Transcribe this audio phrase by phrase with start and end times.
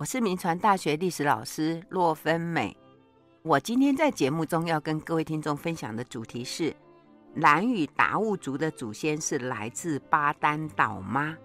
[0.00, 2.74] 我是铭传大学历史老师骆芬美。
[3.42, 6.74] 我今天在节目中要跟各位听众分享的主题是：
[7.34, 11.36] 兰屿达悟族的祖先是来自巴丹岛吗？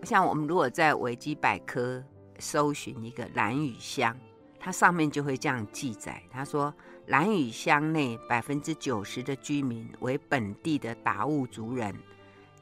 [0.00, 2.00] 我想，我们如果在维基百科
[2.38, 4.16] 搜寻一个兰屿乡，
[4.60, 6.72] 它上面就会这样记载：他说，
[7.06, 11.92] 兰屿乡内百分之九十的居民为本地的达悟族人，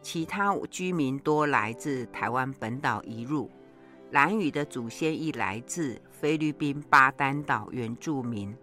[0.01, 3.51] 其他居民多来自台湾本岛移入。
[4.11, 8.57] 兰屿的祖先亦来自菲律宾巴丹岛原住民，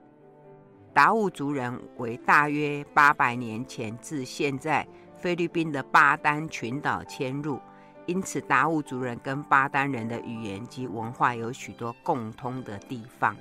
[0.92, 7.60] 达悟族人为大约八百年前至现在菲律宾的巴丹群岛迁入，
[8.08, 13.38] 因此达悟族人跟巴丹人的语言及文化有许多共通的地方。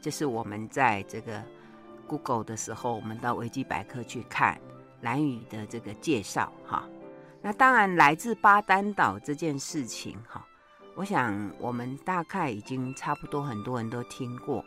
[0.00, 1.40] 这是我们在这个
[2.08, 4.60] Google 的时候，我们到维基百科去看
[5.02, 6.88] 兰屿的这个介绍哈。
[7.40, 10.44] 那当然来自巴丹岛这件事情哈。
[10.94, 14.62] 我想，我们大概已经差不多很多人都听过。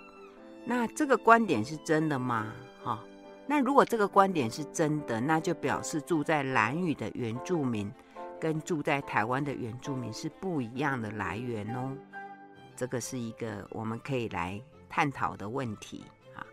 [0.66, 2.52] 那这个观点是真的吗？
[2.84, 2.99] 哈，
[3.46, 7.91] 那如果这个观点是真的，那就表示住在兰屿的原住民
[8.40, 11.96] 跟住在台湾的原住民是不一样的来源哦。
[12.76, 16.04] 这个是一个我们可以来探讨的问题
[16.36, 16.44] 啊。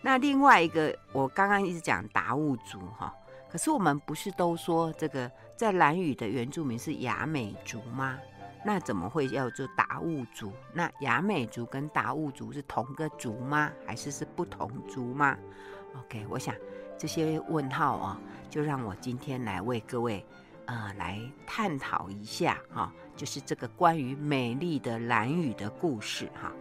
[0.00, 3.12] 那另外一个，我刚刚一直讲达悟族哈，
[3.50, 8.16] 可是我们不是都说这个在兰屿的原住民是雅美族吗？
[8.64, 10.52] 那怎么会叫做达悟族？
[10.72, 13.70] 那雅美族跟达悟族是同个族吗？
[13.86, 15.36] 还是是不同族吗
[15.96, 16.54] ？OK，我想
[16.98, 18.20] 这些问号啊，
[18.50, 20.24] 就让我今天来为各位
[20.66, 26.52] 呃来探讨一下哈、就是这个关于美丽的兰屿的故事哈、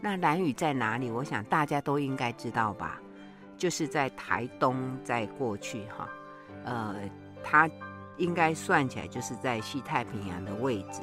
[0.00, 1.10] 那兰屿在哪里？
[1.10, 3.00] 我想大家都应该知道吧？
[3.56, 6.08] 就是在台东，在过去哈、
[6.64, 6.96] 呃，
[7.42, 7.70] 它。
[8.18, 11.02] 应该算起来就是在西太平洋的位置，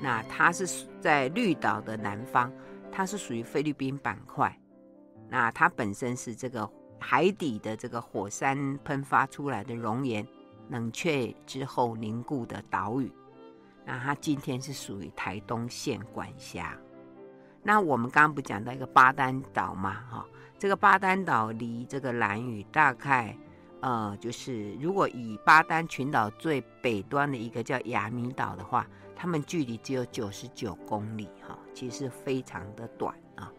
[0.00, 2.52] 那它是在绿岛的南方，
[2.92, 4.54] 它是属于菲律宾板块。
[5.28, 10.26] 那它本身是这个海底的这个火山喷发出来的熔岩
[10.68, 13.10] 冷却之后凝固的岛屿。
[13.84, 16.76] 那它今天是属于台东县管辖。
[17.62, 20.04] 那我们刚刚不讲到一个巴丹岛吗？
[20.10, 20.26] 哈，
[20.58, 23.36] 这个巴丹岛离这个兰屿大概。
[23.82, 33.50] 呃，就是如果以巴丹群岛最北端的一个叫雅米岛的话，他们距离只有九十九公里，哈，其实非常的短啊。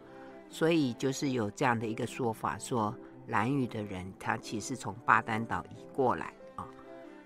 [0.49, 2.95] 所以就是有这样的一个说法，说
[3.25, 6.65] 兰屿的人他其实从巴丹岛移过来啊。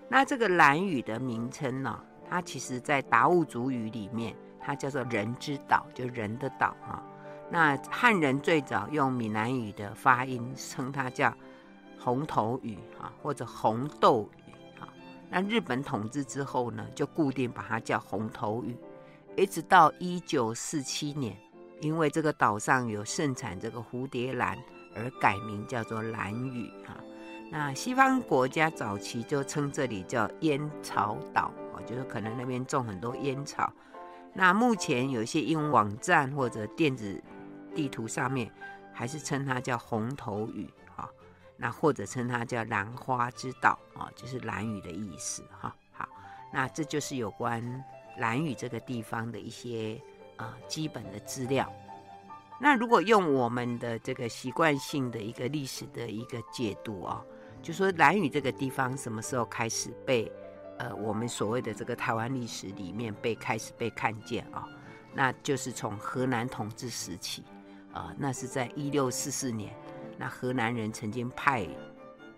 [0.08, 7.00] 那这个兰屿的名称呢，它其实在达悟族语里面，它叫做人之岛，就人的岛啊。
[7.50, 11.32] 那汉人最早用闽南语的发音称它叫。
[12.04, 14.41] 红头屿啊，或者红豆屿啊，
[15.34, 18.76] 那日本统治之后呢，就固定把它叫红头屿，
[19.34, 21.34] 一直到一九四七年，
[21.80, 24.58] 因为这个岛上有盛产这个蝴蝶兰
[24.94, 27.00] 而改名叫做兰屿啊。
[27.50, 33.72] 那西方国家早期就称这里叫烟草岛啊，就是可能那边种很多烟草。
[34.34, 37.22] 那目前有些英文网站或者电子
[37.74, 38.50] 地图上面，
[38.92, 40.68] 还是称它叫红头屿。
[41.56, 45.74] 那或者称它叫兰花之岛啊，就是兰屿的意思哈。
[45.92, 46.08] 好，
[46.52, 47.62] 那这就是有关
[48.18, 50.00] 兰屿这个地方的一些
[50.36, 51.72] 啊基本的资料。
[52.60, 57.24] 那如果用我们的这个习惯性的一个历史的一个解读啊，
[57.62, 60.30] 就说兰屿这个地方什么时候开始被
[60.78, 64.68] 呃我们所谓的这个台湾历史里面被开始被看见啊？
[65.12, 67.42] 那就是从荷兰统治时期
[67.92, 69.74] 啊，那是在一六四四年。
[70.22, 71.66] 那河南人曾经派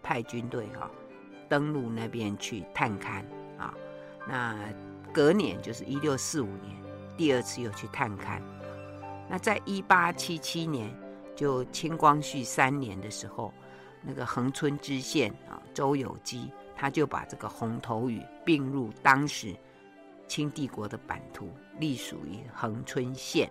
[0.02, 0.90] 派军队哈、哦、
[1.50, 3.22] 登陆那边去探勘
[3.58, 3.74] 啊，
[4.26, 4.56] 那
[5.12, 6.74] 隔年就是一六四五年，
[7.14, 8.40] 第二次又去探勘。
[9.28, 10.90] 那在一八七七年，
[11.36, 13.52] 就清光绪三年的时候，
[14.00, 19.54] 那个恒春知县啊周有基，他就把这个红头屿并入当时
[20.26, 23.46] 清帝国的版图，隶属于恒春县。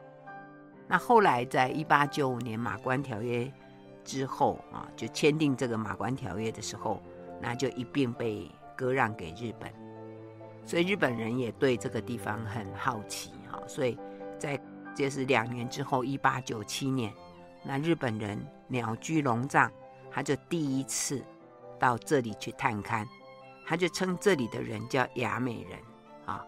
[0.88, 3.48] 那后来在一八九五年马关条约。
[4.04, 7.02] 之后啊，就签订这个马关条约的时候，
[7.42, 9.72] 那就一并被割让给日本，
[10.66, 13.98] 所以日本人也对这个地方很好奇啊，所以
[14.38, 14.60] 在
[14.96, 17.14] 这是两年之后，一八九七年，
[17.64, 19.72] 那日本人鸟居龙藏
[20.12, 21.24] 他就第一次
[21.80, 23.06] 到这里去探勘，
[23.66, 25.80] 他就称这里的人叫雅美人
[26.26, 26.46] 啊，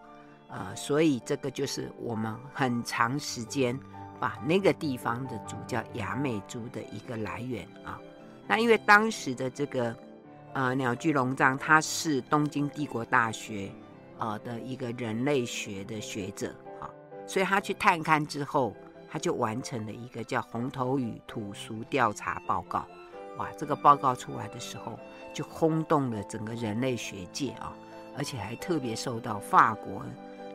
[0.48, 3.78] 呃，所以这个就是我们很长时间。
[4.18, 8.00] 把那个地方的族叫雅美族的一个来源啊，
[8.46, 9.96] 那因为当时的这个
[10.52, 13.70] 呃鸟居龙藏他是东京帝国大学
[14.18, 16.90] 呃的一个人类学的学者啊，
[17.26, 18.74] 所以他去探勘之后，
[19.10, 22.78] 他就完成了一个叫《红头语土俗调查报告》。
[23.38, 24.98] 哇，这个报告出来的时候，
[25.34, 27.72] 就轰动了整个人类学界啊，
[28.16, 30.02] 而且还特别受到法国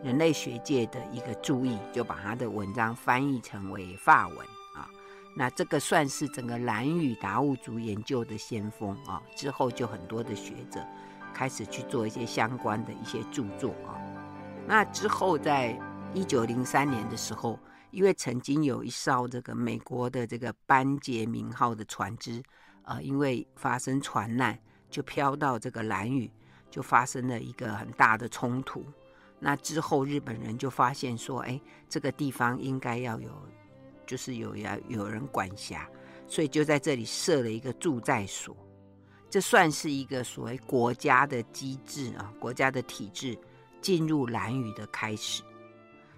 [0.03, 4.37] 人类学界的一个注意，就把他的文章翻译成为法文
[4.75, 4.89] 啊。
[5.35, 9.21] 那这个算是整个兰屿达悟族研究的先锋啊。
[9.35, 10.83] 之后就很多的学者
[11.33, 13.95] 开始去做一些相关的一些著作啊。
[14.67, 15.79] 那之后在
[16.13, 17.59] 一九零三年的时候，
[17.91, 22.41] 因为曾经有一艘这个美国的这个班杰明号的船只，
[22.83, 24.57] 呃，因为发生船难，
[24.89, 26.31] 就飘到这个兰屿，
[26.69, 28.83] 就发生了一个很大的冲突。
[29.43, 31.59] 那之后日本人就发现说，哎，
[31.89, 33.31] 这个地方应该要有，
[34.05, 35.89] 就是有要有人管辖，
[36.27, 38.55] 所以就在这里设了一个驻在所。
[39.31, 43.35] 这算是一个所谓国家的机制啊，国家的体制
[43.81, 45.41] 进入兰屿的开始。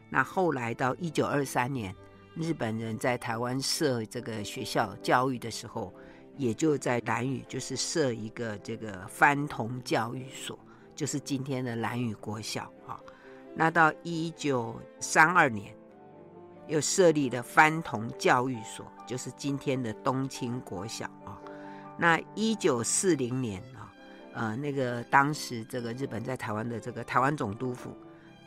[0.10, 1.96] 那后来到一九二三年，
[2.36, 5.94] 日本人在台湾设这个学校教育的时候，
[6.36, 10.60] 也就在兰屿，就是设一个这个番童教育所，
[10.94, 12.70] 就是今天的兰屿国小。
[13.56, 15.76] 那到一九三二年，
[16.68, 21.40] 又设立了番童教育所，就是今天的东清国小啊。
[21.98, 23.94] 那一九四零年啊，
[24.34, 27.98] 呃，那个当时这个日本在台湾的这个台湾总督府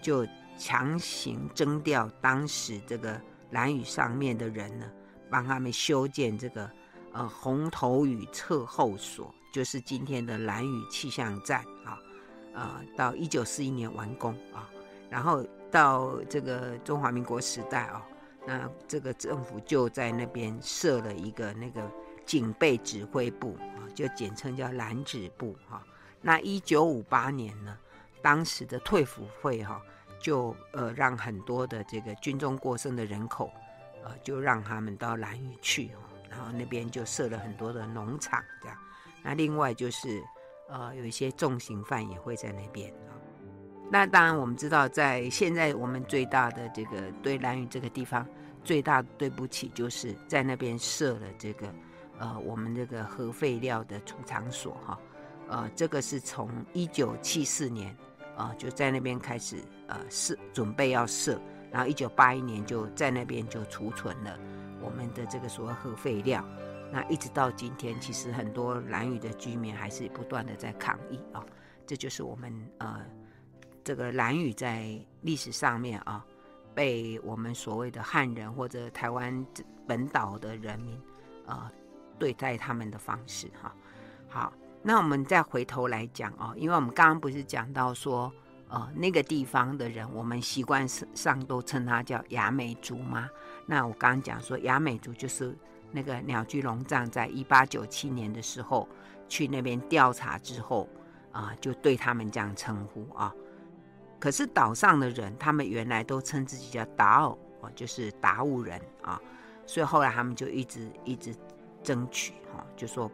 [0.00, 0.26] 就。
[0.58, 3.20] 强行征调当时这个
[3.50, 4.90] 蓝屿上面的人呢，
[5.28, 6.70] 帮他们修建这个
[7.12, 11.98] 呃红头屿测候所，就是今天的蓝屿气象站啊，
[12.54, 14.66] 呃，到一九四一年完工啊，
[15.08, 18.06] 然后到这个中华民国时代啊，
[18.46, 21.82] 那这个政府就在那边设了一个那个
[22.24, 25.82] 警备指挥部啊，就简称叫蓝指部哈。
[26.20, 27.78] 那一九五八年呢，
[28.20, 29.80] 当时的退辅会哈。
[30.18, 33.52] 就呃让很多的这个军中过剩的人口，
[34.02, 38.76] 呃就让他们到兰屿去哦，然后那边就设了很多的农场这样。
[39.22, 40.24] 那另外就是
[40.68, 43.12] 呃有一些重刑犯也会在那边啊。
[43.90, 48.26] 那当然我们知道，在现在我们最大的这个对兰屿这个地方
[48.64, 51.72] 最大的对不起，就是在那边设了这个
[52.18, 54.98] 呃我们这个核废料的储藏所哈。
[55.48, 57.96] 呃，这个是从一九七四年。
[58.36, 59.56] 啊、就在那边开始
[59.86, 61.40] 呃设准备要设，
[61.72, 64.38] 然后一九八一年就在那边就储存了
[64.82, 66.46] 我们的这个所谓核废料。
[66.92, 71.42] 那一直到今天，其实很多兰屿的居民还是不断的在抗议啊。
[71.86, 73.00] 这就是我们呃
[73.86, 76.26] 这个兰语在历史上面啊，
[76.74, 79.46] 被我们所谓的汉人或者台湾
[79.86, 80.96] 本岛的人民
[81.46, 81.72] 啊、呃、
[82.18, 83.72] 对待他们的方式哈、
[84.28, 84.52] 好。
[84.82, 88.32] 那我们再回头来讲哦，因为我们刚刚不是讲到说，
[88.68, 93.30] 呃，那个地方的人，我们习惯上都称他叫雅美族吗？
[93.66, 95.56] 那我刚刚讲说，雅美族就是
[95.92, 98.88] 那个鸟居龙藏在一八九七年的时候
[99.28, 100.88] 去那边调查之后
[101.30, 103.32] 啊、就对他们这样称呼啊。
[104.18, 109.20] 可是岛上的人，他们原来都称自己叫达悟哦，就是达悟人啊，
[109.66, 111.34] 所以后来他们就一直一直
[111.82, 113.10] 争取哈、就说。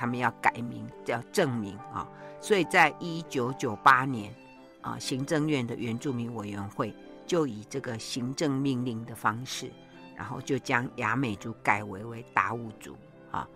[0.00, 2.08] 他们要改名叫正名啊，
[2.40, 4.32] 所以在一九九八年
[4.80, 6.94] 啊，行政院的原住民委员会
[7.26, 9.72] 就以这个行政命令的方式，
[10.14, 12.96] 然后就将雅美族改为为达悟族
[13.32, 13.48] 啊，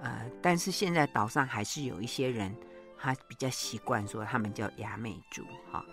[0.00, 2.54] 呃，但是现在岛上还是有一些人，
[2.96, 5.42] 他比较习惯说他们叫雅美族
[5.72, 5.84] 哈。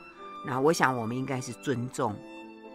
[0.46, 2.16] 那我想我们应该是尊重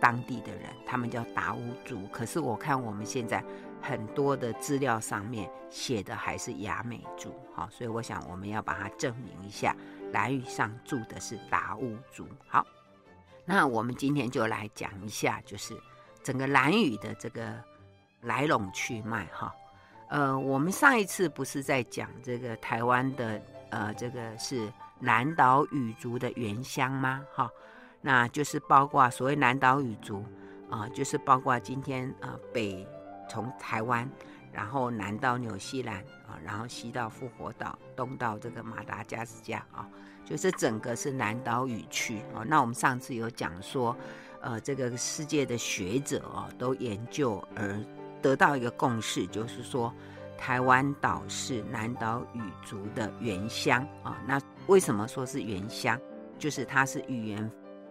[0.01, 3.43] 当地的人，他们叫达悟族，可是我看我们现在。
[3.83, 9.75] 很多的资料上面写的还是雅美族，好，所以我想我们要把它证明一下，
[10.13, 12.29] 兰屿上住的是达悟族。
[12.47, 12.63] 好，
[13.47, 15.75] 那我们今天就来讲一下，就是
[16.23, 17.55] 整个兰屿的这个
[18.21, 19.25] 来龙去脉。
[19.33, 19.51] 哈，
[20.11, 24.71] 呃，我们上一次不是在讲这个台湾的，呃，这个是
[25.01, 27.25] 南岛语族的原乡吗？
[27.35, 27.51] 哈，
[28.01, 30.25] 那就是包括所谓南岛语族
[30.71, 32.87] 啊，就是包括今天呃北。
[33.33, 34.11] 从台湾，
[34.51, 39.89] 然后南到纽西兰啊，然后西到复活岛，东到这个马达加斯加啊，
[40.25, 42.43] 就是整个是南岛语区啊。
[42.45, 43.97] 那我们上次有讲说，
[44.41, 47.81] 呃，这个世界的学者啊都研究而
[48.21, 49.95] 得到一个共识，就是说
[50.41, 54.21] 台湾岛是南岛语族的原乡啊。
[54.27, 56.01] 那为什么说是原乡？
[56.39, 57.49] 就是它是语言。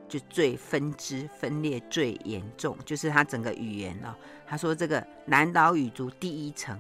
[0.10, 4.16] 就最分支分裂最严重，就是它整个语言哦。
[4.48, 6.76] 他说这个南岛语族第一层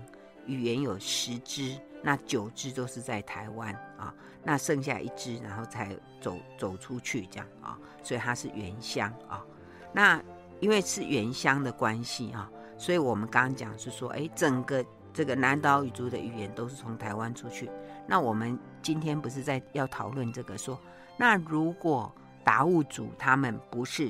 [0.48, 4.12] 语言有十支，那九支都是在台湾啊，
[4.44, 9.46] 那剩下一支，然后才走走出去这样啊，所以它是原乡啊。
[9.94, 10.20] 那
[10.60, 12.50] 因为是原乡的关系啊，
[12.80, 14.84] 所以我们刚刚讲是说，哎，整个
[15.20, 17.70] 这个南岛语族的语言都是从台湾出去。
[18.08, 20.80] 那我们今天不是在要讨论这个说，
[21.18, 22.10] 那如果
[22.42, 24.10] 达悟族他们不是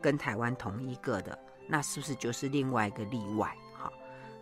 [0.00, 3.52] 跟台湾同一个的，那是不是就是另外一个例外？
[3.76, 3.92] 哈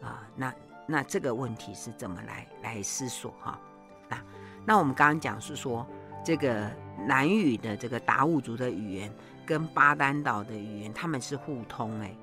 [0.06, 0.54] 啊，那
[0.86, 3.58] 那这个问题是怎么来来思索哈？
[4.06, 4.22] 那
[4.66, 5.86] 那我们刚刚讲是说，
[6.22, 6.70] 这个
[7.08, 9.10] 南语的这个达悟族的语言
[9.46, 12.14] 跟巴丹岛的语言，他们是互通哎，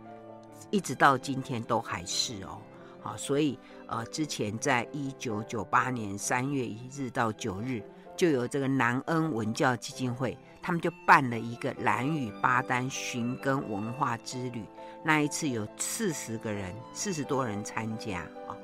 [0.70, 2.62] 一直到今天都还是哦。
[3.02, 7.82] 好，所以呃，之前在一九九八年三月一日到九日，
[8.18, 14.64] 就有这个南恩文教基金会，他们就办了一个兰屿巴丹寻根文化之旅。
[15.02, 18.58] 那一次有四十个人，四十多人参加啊。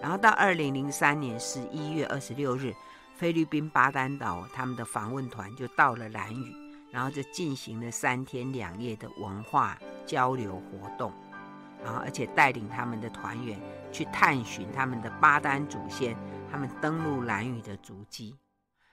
[0.00, 2.72] 然后到二零零三年十一月二十六日，
[3.14, 6.56] 菲律宾巴丹岛他们的访问团就到了兰屿，
[6.90, 11.12] 然后就进行了三天两夜的文化交流活动。
[11.84, 13.60] 然后，而且带领他们的团员
[13.92, 16.16] 去探寻他们的巴丹祖先，
[16.50, 18.34] 他们登陆兰屿的足迹，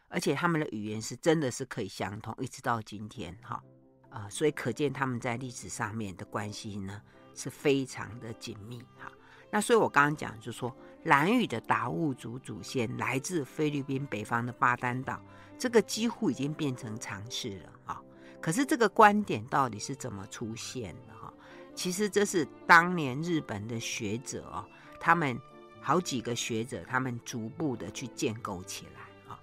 [0.09, 3.63] 而且他们的语言是真的是可以相通，一直到今天哈
[4.09, 7.01] 啊、呃，所以可见他们在历史上面的关系呢
[7.33, 9.11] 是非常的紧密哈。
[9.51, 10.75] 那所以我刚刚讲就说，
[11.05, 15.19] 兰屿的达悟族祖先来自菲律宾北方的巴丹岛，
[15.57, 18.01] 这个几乎已经变成常识了啊。
[18.39, 21.33] 可是这个观点到底是怎么出现的哈？
[21.73, 24.67] 其实这是当年日本的学者哦，
[24.99, 25.39] 他们
[25.81, 29.39] 好几个学者，他们逐步的去建构起来啊，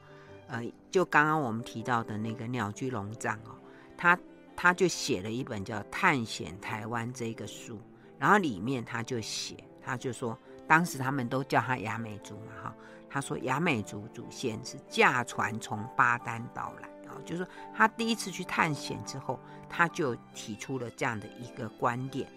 [0.48, 3.56] 呃，就刚刚我们提到的那个鸟居龙藏哦，
[3.96, 4.18] 他
[4.54, 7.80] 他就写了一本叫《探险台湾》这个书，
[8.18, 12.74] 然后里面他就写，他就说，当时他们都叫他雅美族嘛哈，
[13.08, 16.90] 他说雅美族祖先是驾船从巴丹岛来。
[17.24, 22.30] 就是说，他第一次去探险之后，他就提出了这样的一个观点。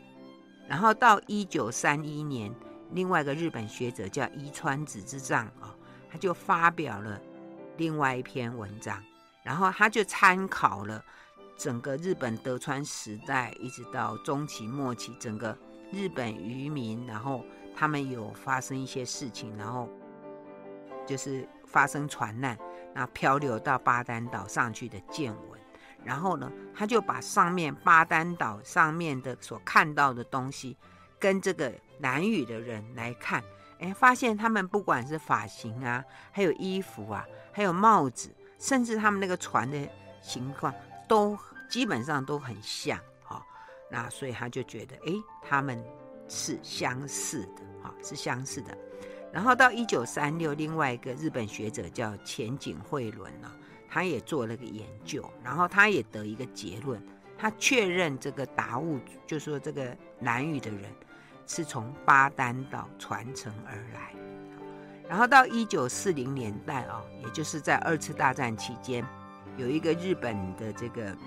[0.69, 2.49] 然后到一九三一年，
[2.91, 5.75] 另外一个日本学者叫伊川子之藏啊，
[6.11, 7.19] 他就发表了
[7.77, 9.03] 另外一篇文章。
[9.43, 11.03] 然后他就参考了
[11.57, 15.57] 整个日本德川时代一直到中期末期，整个
[15.91, 17.43] 日本渔民，然后
[17.75, 19.89] 他们有发生一些事情，然后
[21.07, 22.57] 就是发生船难。
[22.93, 25.59] 那漂流到巴丹岛上去的见闻，
[26.03, 30.75] 然后呢，他就把上面巴丹岛上面的所看到的东西，
[31.19, 33.43] 跟这个南语的人来看，
[33.79, 39.77] 哎，发现他们不管是发型啊，还有衣服啊，还有帽子，甚至他们那个船的
[40.21, 40.73] 情况，
[41.07, 41.37] 都
[41.69, 43.41] 基本上都很像，哈、哦。
[43.91, 45.83] 那所以他就觉得，哎，他们
[46.27, 48.77] 是相似的，哈、哦，是相似的。
[49.31, 53.51] 然后到一九三六，另外一个日本学者叫浅井惠伦呢，
[53.87, 56.99] 他也做了个研究，然后他也得一个结论，
[57.37, 60.91] 他确认这个达悟，就说这个南语的人
[61.49, 64.13] 是从巴丹岛传承而来。
[65.09, 69.03] 然后到一九四零年代啊，也就是在二次大战期间，
[69.57, 71.17] 有一个日本的这个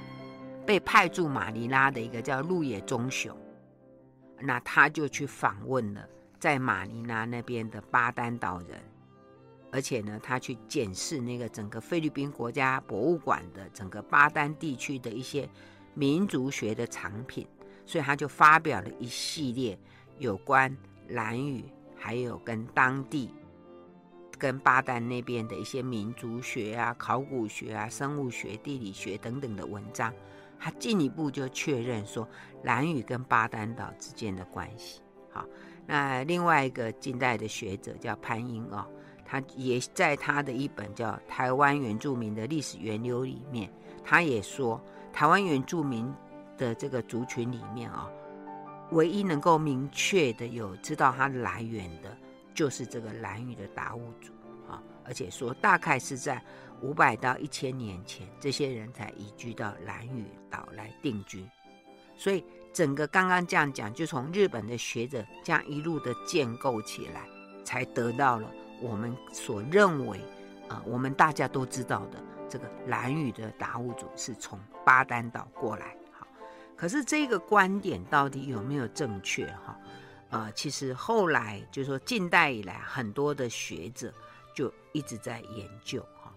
[0.64, 3.36] 被派驻马尼拉的一个叫鹿野忠雄，
[4.40, 6.08] 那他就去访问了。
[6.38, 8.80] 在马尼拉那边的巴丹岛人，
[9.72, 15.48] 而且呢，他去检视那个整个菲律宾国家博物馆的整个巴丹地区的一些
[15.94, 17.46] 民族学的藏品，
[17.86, 19.78] 所以他就发表了一系列
[20.18, 20.76] 有关
[21.08, 21.64] 兰屿，
[21.96, 23.30] 还有跟当地、
[24.38, 30.12] 跟巴丹那边的一些民族学啊、考古学啊、生物学、地理学等等的文章。
[30.58, 32.28] 他进一步就确认说，
[32.62, 35.00] 兰屿跟巴丹岛之间的关系，
[35.30, 35.44] 好。
[35.84, 38.86] 那另外一个近代的学者叫潘英哦，
[39.24, 43.68] 他也在他的一本叫《台湾原住民的历史源流》里面，
[44.04, 44.80] 他也说，
[45.12, 46.08] 台湾原住民
[46.56, 48.08] 的这个族群里面啊，
[48.92, 52.16] 唯一能够明确的有知道它来源的，
[52.54, 54.32] 就是这个兰屿的达悟族
[54.70, 56.42] 啊，而且说大概是在
[56.80, 61.44] 五百到一千年前，这些人才移居到兰屿岛来定居，
[62.16, 62.44] 所以。
[62.74, 67.28] 整个刚刚这样讲，就从日本的学者这样一路的建构起来，
[67.66, 70.18] 才得到了我们所认为，
[70.70, 72.18] 啊、我们大家都知道的
[72.48, 75.94] 这个兰屿的达悟族是从巴丹岛过来。
[76.82, 79.46] 可是这个观点到底有没有正确？
[79.64, 79.78] 哈，
[80.30, 84.12] 呃，其实后来就是说近代以来，很多的学者
[84.52, 86.04] 就一直在研究。
[86.20, 86.34] 哈，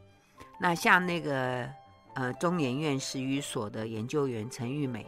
[0.59, 1.67] 那像那个
[2.13, 5.03] 呃中研院史语所的研究员陈玉美。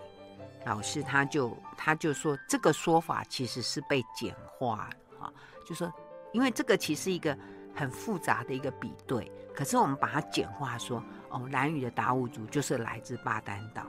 [0.66, 5.34] 老师他就他就说，这个说法其实是被简化了哈，
[5.68, 5.94] 就说
[6.34, 7.38] 因为这个其实一个
[7.76, 13.86] 很复杂的一个比对，可是我们把它简化说，哦，蓝雨的达悟族就是来自巴丹岛，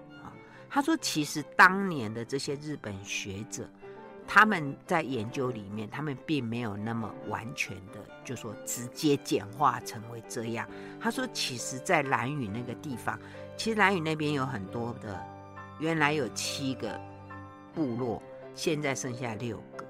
[0.71, 3.69] 他说，其实当年的这些日本学者，
[4.27, 10.69] 他们在研究里面，他们并没有那么完全的，就说直接简化成为这样。
[11.01, 13.19] 他说，其实，在兰屿那个地方，
[13.57, 15.19] 其实兰屿那边有很多的，
[15.79, 17.01] 原来有七个
[17.75, 18.23] 部落，
[18.55, 19.87] 现在剩下六个。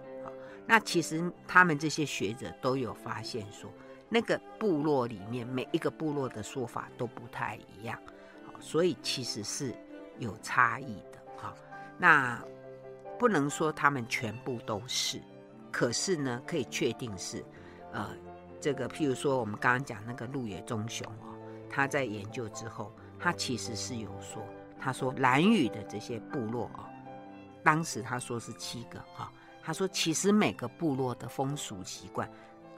[0.65, 3.69] 那其实他们这些学者都有发现说，
[4.09, 7.99] 那个部落里面每一个部落的说法都不太一样，
[8.61, 9.75] 所以其实是
[10.19, 11.19] 有差异的。
[11.37, 11.55] 哈，
[11.97, 12.43] 那
[13.19, 15.21] 不能说他们全部都是，
[15.71, 17.45] 可是呢，可以确定是，
[17.93, 18.11] 呃，
[18.61, 21.35] 这个譬如说我们刚刚讲那个鹿野忠雄哦，
[21.71, 24.43] 他在研究之后，他其实是有说，
[24.79, 26.85] 他说兰屿的这些部落哦，
[27.63, 29.33] 当时他说是七个哈。
[29.61, 32.27] 他说：“其实每个部落的风俗习惯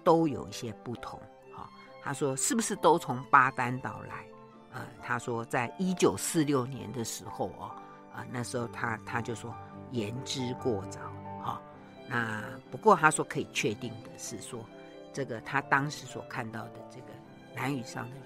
[0.02, 1.20] 都有一些不同。
[1.54, 1.70] 哈，
[2.02, 4.26] 他说是不是都从巴丹岛来？
[4.72, 7.70] 呃，他说在一九四六年的时候哦，
[8.14, 9.54] 啊，那时候他他就说
[9.90, 11.00] 言之过早。
[11.42, 11.60] 哈，
[12.08, 14.64] 那不过他说可以确定的是说，
[15.12, 17.06] 这个他当时所看到的这个
[17.56, 18.24] 蓝屿上的人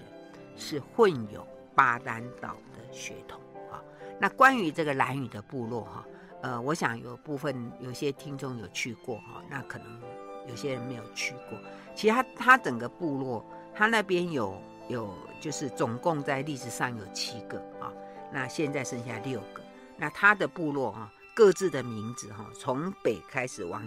[0.55, 3.39] 是混有巴丹岛的血统。
[3.71, 3.81] 啊，
[4.19, 6.05] 那关于这个兰屿的部落哈。”
[6.41, 9.99] 呃，我想有部分有些听众有去过哈，那可能
[10.47, 11.57] 有些人没有去过。
[11.95, 17.91] 其实他他整个部落，他那边有有就是总共在历史上有七个啊，
[18.31, 19.61] 那现在剩下六个。
[19.97, 23.83] 那他的部落哈，各自的名字哈，从北开始往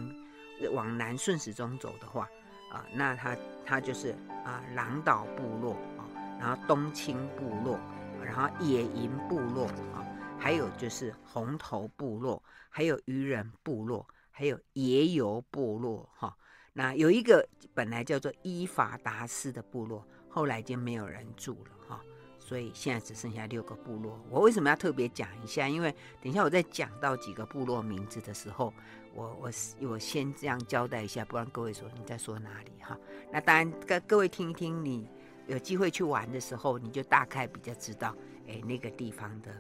[0.72, 2.28] 往南顺时钟走的话
[2.72, 4.14] 啊，那他他就是
[4.44, 6.04] 啊狼岛部落啊，
[6.40, 7.78] 然后东青部落，
[8.24, 10.04] 然后野营部落啊。
[10.40, 12.40] 还有就是红头部落，
[12.70, 16.32] 还有渔人部落，还有野游部落，哈。
[16.72, 22.00] 那有一个本来叫做伊法达斯的部落，后来就没有人住了，哈。
[22.38, 24.18] 所以现在只剩下六个部落。
[24.30, 25.68] 我为什么要特别讲一下？
[25.68, 25.90] 因为
[26.22, 28.72] 等一下我在讲到几个部落名字的时候，
[29.14, 29.50] 我我
[29.88, 32.96] 我先这样交代一下，不然各位说你在说哪里，哈。
[33.30, 35.08] 那当然，各各位听一听，你
[35.46, 38.14] 有机会去玩的时候，你就大概比较知道，
[38.46, 39.50] 哎，那个地方的。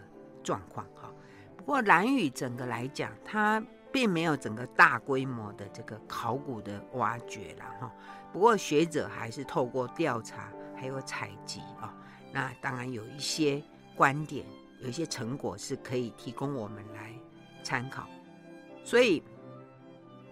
[0.44, 1.12] 状况哈，
[1.58, 7.92] 不过蓝屿整个来讲，它并没有整个大规模的这个考古的挖掘了哈。
[8.32, 11.94] 不过学者还是透过调查还有采集啊，
[12.32, 13.62] 那当然有一些
[13.96, 14.46] 观点，
[14.80, 17.12] 有一些成果是可以提供我们来
[17.62, 18.06] 参考。
[18.84, 19.22] 所以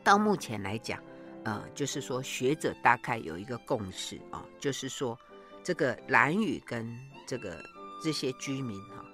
[0.05, 1.03] 到目前来讲，
[1.45, 5.19] 呃，就是说学者大概有一个共识啊，就是说
[5.63, 7.63] 这个兰屿跟这个
[8.03, 9.05] 这些居民哈。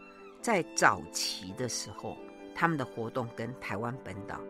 [0.40, 2.16] 在早期的时候，
[2.54, 4.40] 他们的活动跟台湾本岛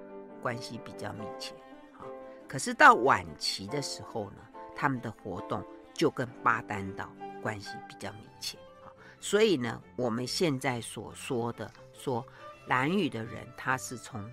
[0.40, 1.54] 关系比较密切，
[1.98, 2.00] 啊，
[2.48, 4.38] 可是到晚期的时候呢，
[4.74, 5.62] 他们的活动
[5.94, 7.10] 就跟巴丹岛
[7.42, 12.24] 关系比较密切，啊，所以呢，我们现在所说的说
[12.66, 14.24] 蓝屿的人他是从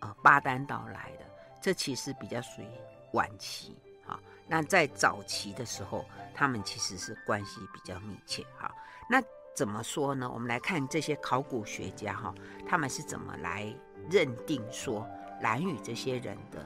[0.00, 1.24] 呃巴丹岛来的，
[1.60, 2.68] 这其实比较属于
[3.12, 8.74] 晚期，啊，那在早期的时候，他们其实是关系比较密切，哈，
[9.08, 9.22] 那。
[9.52, 10.30] 怎么说呢？
[10.32, 12.32] 我们来看这些考古学家哈，
[12.66, 13.66] 他们是怎么来
[14.08, 15.06] 认定说
[15.42, 16.64] 蓝屿这些人的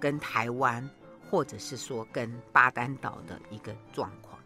[0.00, 0.88] 跟台湾，
[1.32, 4.38] 或者是说跟巴丹岛的一个状况。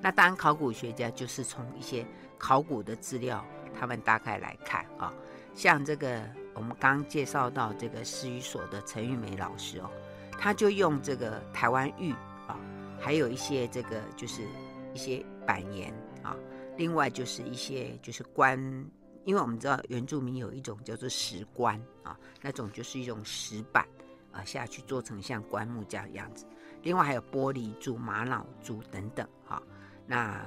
[0.00, 2.06] 那当然，考古学家就是从一些
[2.38, 3.44] 考古的资料，
[3.76, 5.12] 他们大概来看啊，
[5.52, 6.22] 像这个
[6.54, 9.90] 我们刚介绍到这个史语所的陈玉梅老师哦，
[10.38, 12.12] 他就用这个台湾玉
[12.46, 12.56] 啊，
[13.00, 14.42] 还有一些这个就是
[14.94, 16.36] 一些板岩啊。
[16.76, 18.56] 另外就是一些就是棺，
[19.24, 23.84] 因为我们知道原住民有一种叫做石棺啊，那种就是一种石板
[24.32, 26.44] 啊下去做成像棺木这样样子。
[26.82, 29.62] 另外还有玻璃珠、玛瑙珠等等哈。
[30.06, 30.44] 那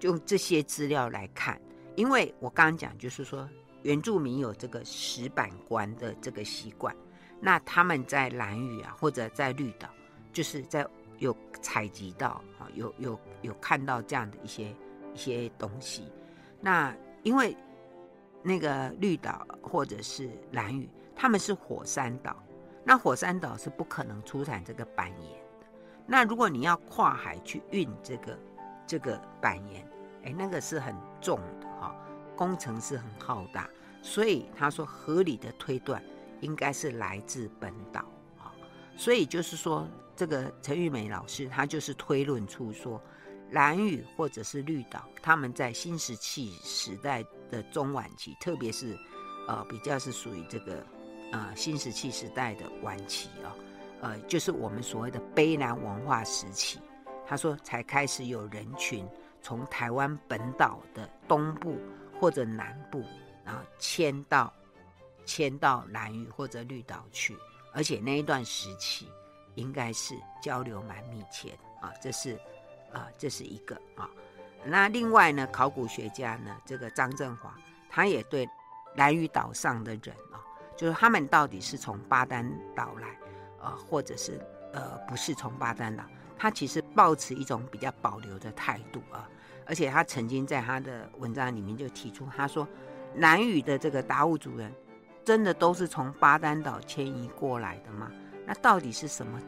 [0.00, 1.60] 用这些资料来看，
[1.96, 3.48] 因为我刚刚讲就是说
[3.82, 6.94] 原住民有这个石板棺的这个习惯，
[7.40, 9.88] 那他们在兰屿啊或者在绿岛，
[10.32, 10.86] 就是在
[11.18, 14.74] 有采集到啊有有有看到这样的一些。
[15.14, 16.10] 一些东西，
[16.60, 17.56] 那因为
[18.42, 22.42] 那个绿岛或者是兰屿，他们是火山岛，
[22.84, 25.66] 那火山岛是不可能出产这个板岩的。
[26.06, 28.38] 那如果你要跨海去运这个
[28.86, 29.88] 这个板岩，
[30.24, 31.94] 哎，那个是很重的哈，
[32.36, 33.68] 工程是很浩大，
[34.02, 36.02] 所以他说合理的推断
[36.40, 38.00] 应该是来自本岛
[38.38, 38.52] 啊，
[38.96, 43.00] 所以就是说这个陈玉梅老师他就是推论出说。
[43.50, 48.98] 蓝屿或者是绿岛，他们在新石器时代的中晚期，特别是，
[49.46, 50.84] 呃，比较是属于这个，
[51.34, 53.50] 呃，新石器时代的晚期啊，
[54.02, 56.78] 呃，就是我们所谓的卑南文化时期。
[57.26, 59.04] 他说才开始有人群
[59.42, 61.76] 从台湾本岛的东部
[62.20, 63.02] 或者南部
[63.44, 64.52] 然后迁到
[65.26, 67.36] 迁到兰屿或者绿岛去，
[67.72, 69.08] 而且那一段时期
[69.56, 72.38] 应该是交流蛮密切的啊，这是
[72.92, 74.08] 啊，这是一个啊。
[74.64, 77.56] 那另外呢，考古学家呢，这个张振华，
[77.90, 78.48] 他也对
[78.96, 80.43] 兰屿岛上的人啊，
[80.76, 83.08] 就是他们到底是从巴丹岛来，
[83.60, 84.40] 呃，或者是
[84.72, 86.04] 呃不是从巴丹岛，
[86.36, 89.28] 他其实抱持一种比较保留的态度啊。
[89.66, 92.68] 而且他曾经在他的文章里面就提出，他说
[93.14, 94.72] 南屿的这个达悟族人，
[95.24, 98.10] 真的都是从巴丹岛迁移过来的吗？
[98.46, 99.40] 那到底是什么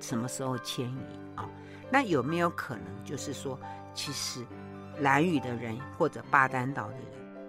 [0.00, 1.00] 什么时候迁移
[1.36, 1.48] 啊？
[1.90, 3.58] 那有没有可能就是说？
[3.94, 4.42] 其实，
[4.98, 7.04] 南屿的人或者巴丹岛的人，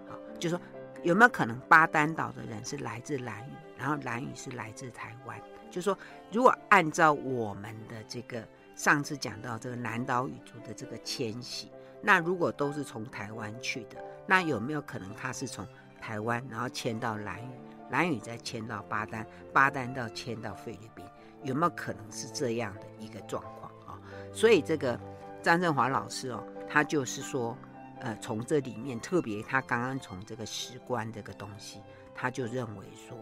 [0.09, 0.59] 啊，就说
[1.03, 5.39] 有没有可能巴丹岛的人是来自兰屿，然后兰屿是来自台湾？
[5.69, 5.97] 就说
[6.31, 8.43] 如果按照我们的这个
[8.75, 15.67] 上次讲到这个南岛语族的这个迁徙，那如果都是从台湾去的，那有没有可能他是从
[16.01, 17.51] 台湾然后迁到兰屿，
[17.89, 21.05] 兰屿再迁到巴丹，巴丹到迁到菲律宾？
[21.43, 23.99] 有没有可能是这样的一个状况啊？
[24.33, 24.99] 所以这个。
[25.41, 27.57] 张振华老师哦，他就是说，
[28.03, 31.79] 呃，从这里面特别，他刚刚从这个史观这个东西，
[32.13, 33.17] 他就认为说，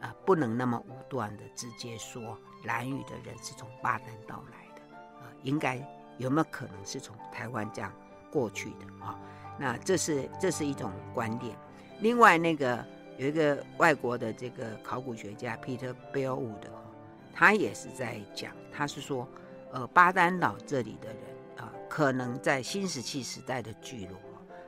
[0.00, 4.82] 呃，不能那么武断的直接说蓝屿的人是从巴丹岛来的，
[5.22, 5.82] 呃，应该
[6.18, 7.90] 有没有可能是从台湾这样
[8.30, 9.18] 过去的啊，哦？
[9.58, 11.56] 那这是这是一种观点。
[12.00, 12.84] 另外，那个
[13.16, 16.68] 有一个外国的这个考古学家 Peter Bellwood，
[17.32, 19.26] 他也是在讲，他是说，
[19.72, 21.37] 呃，巴丹岛这里的人。
[21.88, 24.18] 可能在新石器时代的聚落，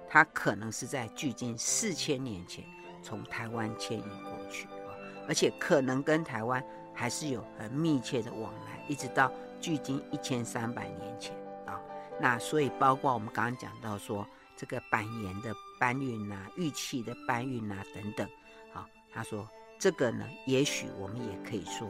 [0.08, 2.64] 它可能是在距今四千年前
[3.02, 4.96] 从台湾迁移过去啊，
[5.28, 9.30] 而且可能跟台湾还是有很密切的往来，一直到
[9.60, 11.34] 距今一千三百年前
[11.66, 11.80] 啊。
[12.18, 18.28] 那所以包括我们刚刚讲到说这个板岩的搬运啊、玉器的搬运啊等等，
[18.72, 19.46] 啊，他说
[19.78, 21.86] 这个呢，也许我们也可以说，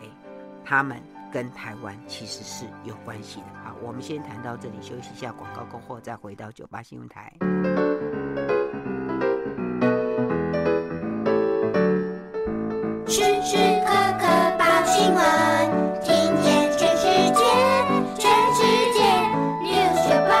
[0.00, 0.08] 哎，
[0.64, 1.00] 他们。
[1.32, 3.46] 跟台湾其实是有关系的。
[3.64, 7.32] 好，我们先谈到这里，休息一下，广告过后再回到九八新闻台。
[13.08, 13.88] 时时刻
[14.20, 14.26] 刻
[14.58, 15.24] 报新闻，
[16.02, 17.40] 听见全世界，
[18.18, 18.60] 全世
[18.92, 19.00] 界
[19.62, 20.32] News 九八。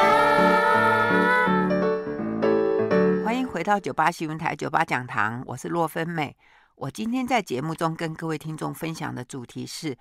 [3.24, 6.36] 欢迎回到九八新闻台九八讲堂，我是洛芬美。
[6.74, 9.96] 我今天在节目中跟各位听众分享的主题是。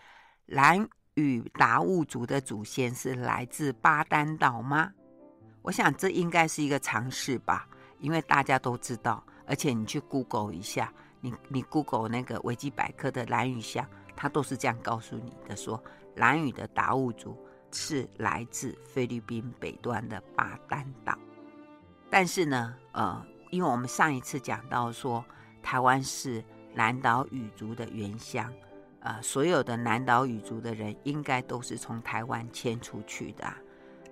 [0.51, 4.91] 蓝屿达悟族的祖先是来自巴丹岛吗？
[5.61, 7.65] 我想这应该是一个常识吧，
[7.99, 15.81] 因为大家都知道，而且你去 Google 一下，你你 Google 那个维基百科的蓝屿乡，它都是这样告诉你的：说
[16.17, 17.37] 蓝屿的达悟族
[17.71, 21.17] 是来自菲律宾北端的巴丹岛。
[22.09, 25.23] 但是呢，呃，因为我们上一次讲到说，
[25.63, 28.53] 台湾是南岛语族的原乡。
[29.01, 33.57] 呃，所有的南岛语族的人应该都是从台湾迁出去的啊。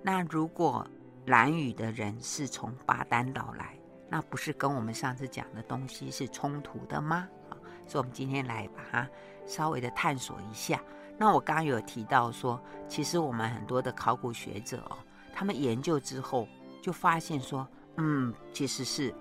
[0.02, 0.86] 那如果
[1.26, 7.28] 兰屿的人是从巴丹岛来，那不是跟我们上次讲的东西是冲突的吗？
[7.50, 7.54] 啊，
[7.86, 9.08] 所以我们今天来把它
[9.46, 10.82] 稍微的探索一下。
[11.16, 14.98] 那我刚刚有提到说，其实我们很多的考古学者哦，
[15.32, 16.48] 他们研究之后
[16.82, 19.14] 就发现说，嗯，其实是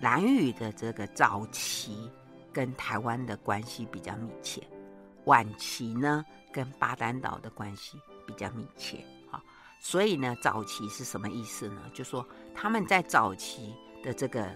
[0.00, 2.10] 兰屿的这个早期
[2.52, 4.62] 跟台湾的关系比较密切。
[5.26, 9.40] 晚期呢，跟巴丹岛的关系比较密切，好，
[9.80, 11.82] 所以呢，早期是什么意思呢？
[11.92, 14.48] 就说他们在早期的这个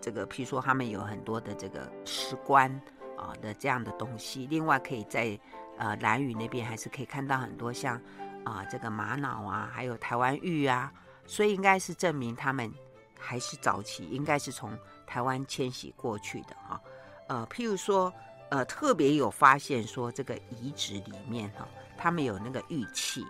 [0.00, 2.70] 这个，譬如说他们有很多的这个石棺
[3.18, 5.38] 啊的这样的东西，另外可以在
[5.78, 8.00] 呃蓝屿那边还是可以看到很多像
[8.44, 10.92] 啊这个玛瑙啊，还有台湾玉啊，
[11.26, 12.72] 所以应该是证明他们
[13.18, 16.80] 还是早期应该是从台湾迁徙过去的哈，
[17.26, 18.12] 呃，譬如说。
[18.52, 23.24] 呃，特别有发现说，这个遗址里面哈，他们有那个玉器，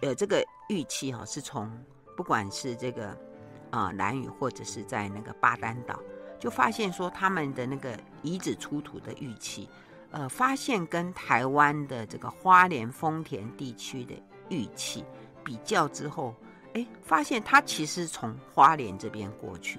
[0.00, 1.70] 呃，这个玉器哈是从
[2.16, 3.14] 不管是这个
[3.68, 6.00] 啊兰屿或者是在那个巴丹岛，
[6.40, 9.68] 就发现说他们的那个遗址出土的玉器，
[10.12, 14.14] 呃，发现跟台湾的这个花莲丰田地区的
[14.48, 15.04] 玉器
[15.44, 16.34] 比较之后，
[16.72, 19.78] 哎，发现它其实从花莲这边过去，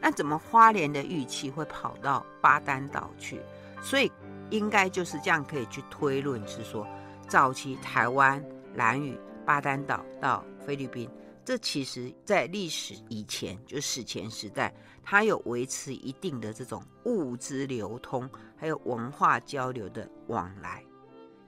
[0.00, 3.40] 那怎么花莲的玉器会跑到巴丹岛去？
[3.82, 4.10] 所以
[4.50, 6.86] 应该就是这样，可以去推论，是说
[7.28, 11.08] 早期台湾、兰屿、巴丹岛到菲律宾，
[11.44, 20.82] 这其实在历史以前，就史前时代，它有维持一定的这种物资流通，还有文化交流的往来，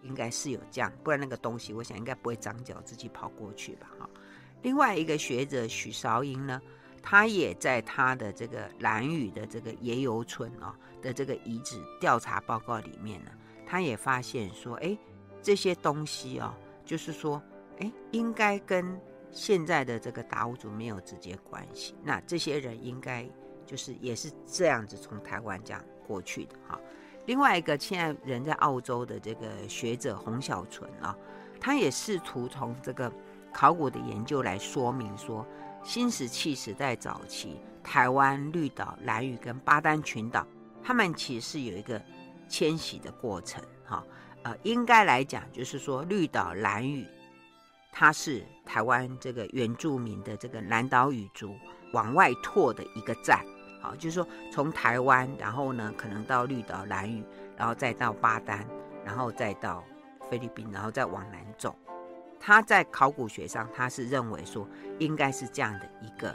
[0.03, 3.90] 应该是有这样，不然那个东西，我想应该不会长脚自己跑过去吧？
[3.99, 4.09] 哈。
[4.62, 6.61] 另外一个学者许韶英呢，
[7.02, 13.30] 他也在他的这个兰屿的这个野游村哦的这个遗址调查报告里面呢，
[13.66, 14.96] 他也发现说，哎，
[15.42, 16.52] 这些东西哦，
[16.84, 17.42] 就是说，
[17.78, 21.94] 哎，应该跟现在的这个达悟族没有直接关系。
[22.02, 23.26] 那这些人应该
[23.64, 26.78] 就是也是这样子从台湾这样过去的哈。
[27.26, 31.16] 另外一个现在人在澳洲的这个学者洪小纯啊，
[31.60, 33.10] 他也试图从这个
[33.52, 35.46] 考古的研究来说明说，
[35.83, 40.47] 新石器时代早期台湾绿岛、兰屿跟巴丹群岛，
[40.83, 42.01] 他们其实是有一个
[42.49, 44.05] 迁徙的过程哈。
[44.43, 47.07] 呃，应该来讲就是说绿岛、兰屿，
[47.90, 51.55] 它是台湾这个原住民的这个南岛语族
[51.93, 53.45] 往外拓的一个站。
[53.83, 57.25] 好，就是说从台湾，然后呢，可能到绿岛、兰屿，
[57.57, 58.66] 然后再到巴丹，
[59.05, 59.83] 然后再到
[60.31, 61.49] 菲律宾，然后再往南。
[62.40, 64.66] 他在考古学上，他是认为说
[64.98, 66.31] 应该是这样的一个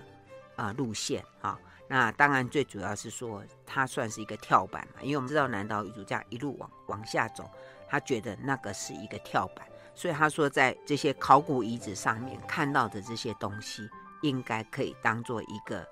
[0.56, 1.60] 啊、呃、路线啊。
[1.88, 7.50] 那当然最主要是说，它算是一个跳板嘛，因为我们知道南岛语族这样一路往往下走，
[7.88, 13.88] 他觉得那个是一个跳板，所以他说在这些考古遗址上面看到的这些东西，
[14.22, 15.86] 应该可以当做一个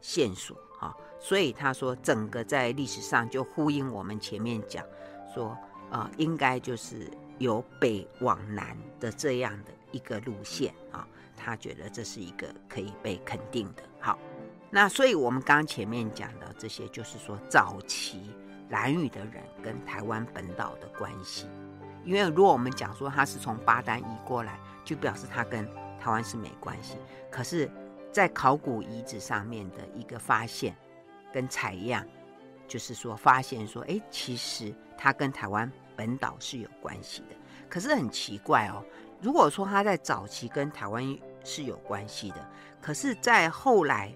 [0.00, 0.56] 线索。
[0.80, 4.84] 啊，所以他说，整个在历史上就呼应我们前面讲
[5.32, 5.56] 说，
[5.90, 13.82] 啊、应该就是由北往南的这样的一个路线啊，他觉得这是一个可以被肯定的。
[14.00, 14.18] 好，
[14.70, 18.30] 那所以我们刚前面讲的这些，就是说早期
[18.70, 21.46] 兰屿的人跟台湾本岛的关系，
[22.04, 25.66] 因为如果我们讲说他是从巴丹移过来，就表示他跟
[25.98, 26.96] 台湾是没关系，
[27.30, 27.70] 可是。
[28.14, 30.72] 在考古遗址上面的一个发现
[31.32, 32.06] 跟采样，
[32.68, 37.36] 就是说发现说，哎，其实它跟台湾本岛是有关系的。
[37.68, 38.84] 可是很奇怪哦，
[39.20, 41.02] 如果说它在早期跟台湾
[41.44, 42.48] 是有关系的，
[42.80, 44.14] 可是，在后来，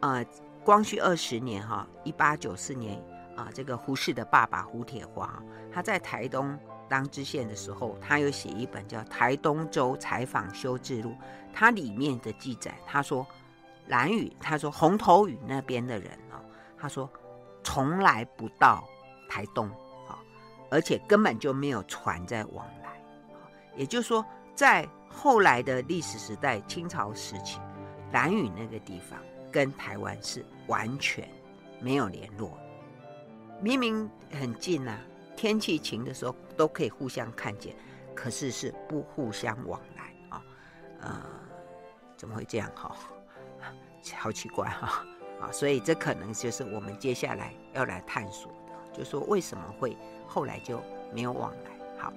[0.00, 0.24] 呃，
[0.64, 2.96] 光绪二十年哈，一八九四年
[3.36, 11.10] 啊，呃，这个胡适的爸爸胡铁华，他在台东当知县的时候，他有写一本叫《台东州采访修志录》，
[11.52, 13.26] 它里面的记载，他说。
[13.86, 16.38] 蓝雨，他说红头雨那边的人哦，
[16.78, 17.10] 他说
[17.64, 18.84] 从来不到
[19.28, 19.68] 台东，
[20.70, 23.02] 而且根本就没有船在往来，
[23.76, 27.58] 也就是说，在后来的历史时代，清朝时期，
[28.12, 29.18] 兰屿那个地方
[29.50, 31.28] 跟台湾是完全
[31.80, 32.56] 没有联络，
[33.60, 34.96] 明明很近呐，
[35.36, 37.74] 天气晴的时候都可以互相看见，
[38.14, 40.42] 可是是不互相往来啊，
[41.00, 41.22] 呃，
[42.16, 42.94] 怎么会这样哈？
[44.16, 45.04] 好奇怪哈，
[45.42, 49.96] 啊，所以这可能就是我们接下来要来探索的，就说为什么会
[50.30, 50.80] 后来就
[51.12, 51.70] 没有往来。
[51.98, 52.12] 好，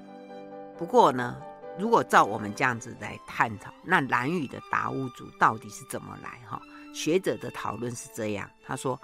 [0.77, 1.41] 不过呢，
[1.79, 6.39] 如果照我们这样子来探讨，那兰屿的达悟族到底是怎么来？
[6.47, 6.61] 哈，
[6.93, 8.99] 学者的讨论是这样，他说，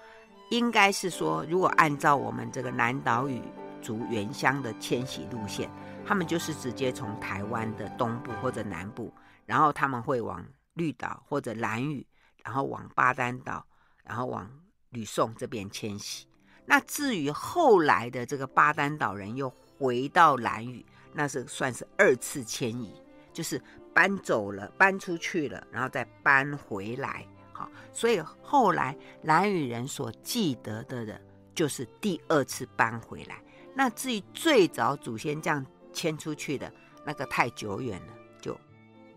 [0.51, 3.41] 应该是说，如果按照我们这个南岛语
[3.81, 5.67] 族原乡的迁徙路线，
[6.05, 9.11] 他们就是直接从台湾的东部或者南部，
[9.45, 10.45] 然后他们会往
[10.75, 12.05] 绿岛或者兰屿。
[12.41, 13.63] 然后往巴丹岛，
[14.01, 14.49] 然后往
[14.91, 16.25] 吕宋这边迁徙。
[16.69, 22.93] 那至于后来的这个巴丹岛人又回到兰屿，那是算是二次迁移，
[23.33, 23.59] 就是
[23.91, 27.25] 搬走了，搬出去了，然后再搬回来。
[27.51, 31.19] 好，所以后来兰屿人所记得的的，
[31.55, 33.41] 就是第二次搬回来。
[33.73, 36.71] 那至于最早祖先这样迁出去的
[37.03, 38.55] 那个太久远了，就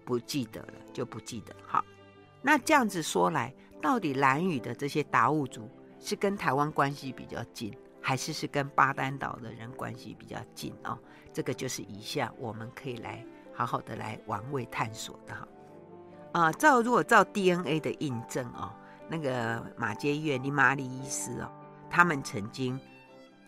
[0.06, 1.54] 不记得了，就不记得。
[1.66, 1.84] 好。
[2.40, 5.70] 那这样子说来，到底兰屿的这些达悟族
[6.02, 10.98] 是跟台湾关系比较近，还是是跟巴丹岛的人关系比较近、哦？
[11.32, 15.48] 这个就是以下我们可以来好好的来玩味探索的哈。
[16.32, 18.74] 啊、照如果照 DNA 的印证、哦，
[19.08, 21.50] 那个马偕医院的玛丽医师哦，
[21.88, 22.78] 他们曾经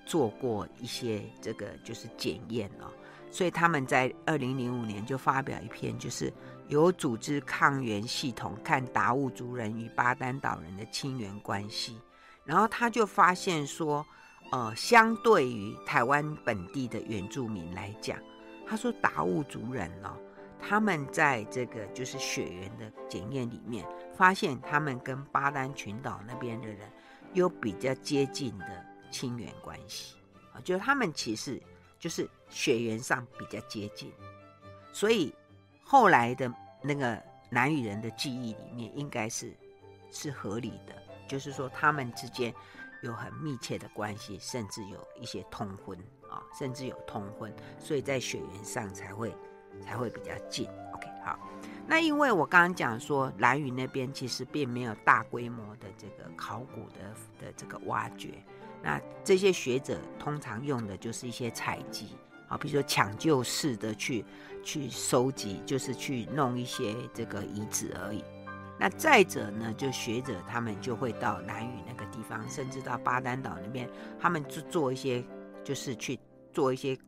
[0.07, 2.87] 做过一些这个就是检验哦，
[3.31, 6.33] 所以他们在二零零五年就发表一篇就是。
[6.69, 12.01] 有组织抗原系统看达悟族人与巴丹岛人的亲缘关系，
[12.45, 14.05] 然后他就发现说，
[14.53, 18.19] 呃，相对于台湾本地的原住民来讲，
[18.67, 20.17] 他说达悟族人、哦，
[20.61, 26.79] 他们在这个就是血缘的检验里面，发现他们跟巴丹群岛那边的人
[27.33, 30.17] 有比较接近的亲缘关系
[30.53, 31.61] 啊，就是他们其实
[31.99, 34.13] 就是血缘上比较接近，
[34.93, 35.35] 所以。
[35.87, 36.51] 后来的
[36.83, 39.55] 那个兰屿人的记忆里面，应该是
[40.11, 40.95] 是合理的，
[41.35, 42.55] 就是说他们之间
[43.03, 45.99] 有很密切的关系，甚至有一些通婚
[46.31, 49.37] 啊，甚至有通婚，所以在血缘上才会
[49.83, 50.69] 才会比较近。
[50.93, 51.37] OK，好。
[51.89, 57.01] 那因为我刚刚讲说，蓝屿那边其实并没有大规模的这个考古的
[57.41, 58.35] 的这个挖掘，
[58.81, 62.11] 那这些学者通常用的就是一些采集，
[62.47, 64.25] 啊，比如说抢救式的去
[64.63, 68.23] 去收集，就是去弄一些这个遗址而已。
[68.79, 75.25] 那再者呢，就学者他们就会到南屿那个地方，甚至到巴丹岛那边，他们就做一些，
[75.63, 76.19] 就是去
[76.53, 76.99] 做一些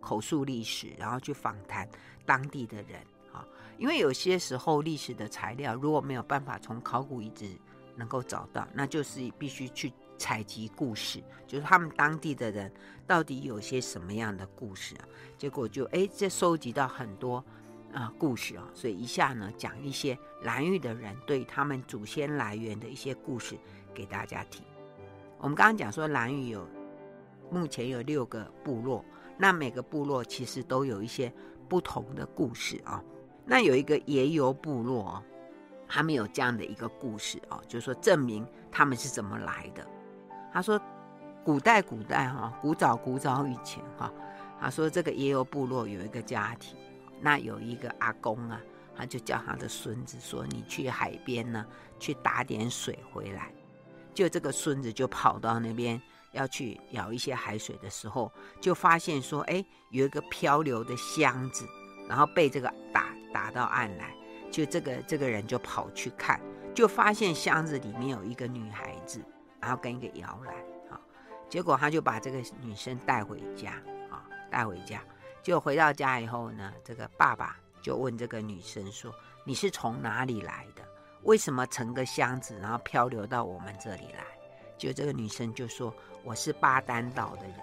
[0.00, 1.88] 口述历史，然后去访谈
[2.26, 3.00] 当地的人
[3.32, 3.46] 啊。
[3.78, 7.48] 因为有些时候历史的材料如果没有办法从考古遗址
[7.96, 12.72] 能够找到，那就是必须去采集故事，就是他们当地的人
[13.06, 15.06] 到底有些什么样的故事啊？
[15.38, 17.44] 结果就哎，这收集到很多。
[17.94, 23.56] 啊，故事啊，所以一下呢，讲一些兰屿的人对他们祖先来源的一些故事
[23.94, 24.64] 给大家听。
[25.38, 26.66] 我们刚刚讲说，兰屿有
[27.50, 29.04] 目前有六个部落，
[29.38, 31.32] 那每个部落其实都有一些
[31.68, 33.02] 不同的故事啊。
[33.46, 35.22] 那有一个爷游部落啊，
[35.86, 39.86] 他们有这样的一个故事啊，就是说证明他们是怎么来的。
[40.52, 40.80] 他说，
[41.44, 44.12] 古代古代哈，古早古早以前哈，
[44.60, 46.76] 他说这个爷游部落有一个家庭。
[47.20, 48.60] 那有一个阿公啊，
[48.96, 51.66] 他就叫他的孙子说：“你去海边呢，
[51.98, 53.52] 去打点水回来。”
[54.14, 56.00] 就这个孙子就跑到那边
[56.32, 61.66] 要去舀一些海水的时候，就发现说：“哎，有一个漂流的箱子，
[62.08, 64.14] 然后被这个打打到岸来。”
[64.52, 66.40] 就这个这个人就跑去看，
[66.72, 69.20] 就发现箱子里面有一个女孩子，
[69.60, 70.54] 然后跟一个摇篮
[70.90, 71.00] 啊。
[71.48, 73.72] 结果他就把这个女生带回家
[74.12, 74.22] 啊，
[74.52, 75.02] 带回家。
[75.44, 80.82] 就回到家以后呢，这个爸爸就问这个女生说：“你是从哪里来的？
[81.24, 84.24] 为什么乘个箱子，然后漂流到我们这里来？”
[84.78, 87.58] 就这个女生就说：“我是巴丹岛的人，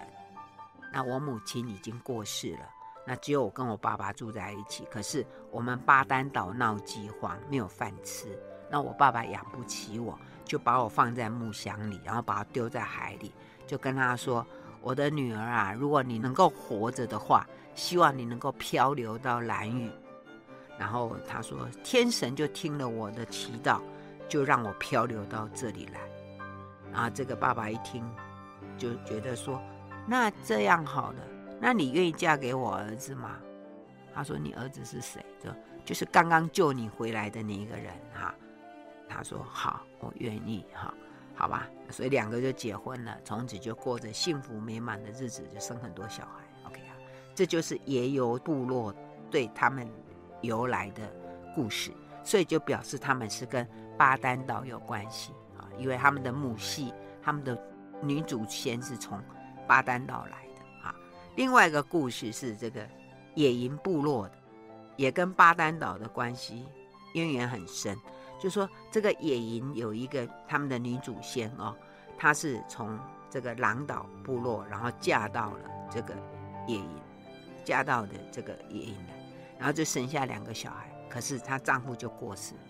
[0.93, 2.69] 那我母亲已经过世了，
[3.03, 4.85] 那只有我跟我爸爸住在一起。
[4.91, 8.39] 可是我们巴丹岛闹饥荒，没有饭吃，
[8.69, 10.15] 那我爸爸养不起我，
[10.45, 13.33] 就把我放在木箱里，然后把我丢在海里，
[13.65, 14.45] 就跟他说
[14.81, 17.43] ：‘我的女儿啊，如果你能够活着的话。’”
[17.75, 19.89] 希望你能够漂流到兰屿，
[20.77, 23.81] 然后他说天神就听了我的祈祷，
[24.27, 25.99] 就让我漂流到这里来。
[26.91, 28.03] 然后这个爸爸一听，
[28.77, 29.61] 就觉得说，
[30.05, 31.19] 那这样好了，
[31.59, 33.37] 那你愿意嫁给我儿子吗？
[34.13, 35.25] 他说你儿子是谁？
[35.41, 35.49] 就
[35.85, 38.35] 就是刚刚救你回来的那一个人哈。
[39.07, 40.93] 他说好，我愿意哈，
[41.33, 41.67] 好吧。
[41.89, 46.40] 所以两个就结婚了，从此就过着幸福美满的日子，就生很多小孩。
[47.33, 48.93] 这就是野游部落
[49.29, 49.87] 对他们
[50.41, 51.01] 由来的
[51.55, 51.91] 故事，
[52.23, 53.67] 所以就表示他们是跟
[53.97, 57.57] 巴丹岛有关系啊，因为他们的母系，他们的
[58.01, 59.21] 女祖先是从
[59.67, 60.95] 巴丹岛来的啊。
[61.35, 62.87] 另外一个故事是这个
[63.35, 64.35] 野营部落的，
[64.97, 66.65] 也跟巴丹岛的关系
[67.13, 67.95] 渊源很深。
[68.39, 71.75] 就说这个野营有一个他们的女祖先哦，
[72.17, 76.15] 她是从这个狼岛部落，然后嫁到了这个
[76.67, 77.01] 野营。
[77.63, 79.13] 嫁到的这个野营来，
[79.57, 82.61] 然后就生下两个小孩，可是她丈夫就过世了。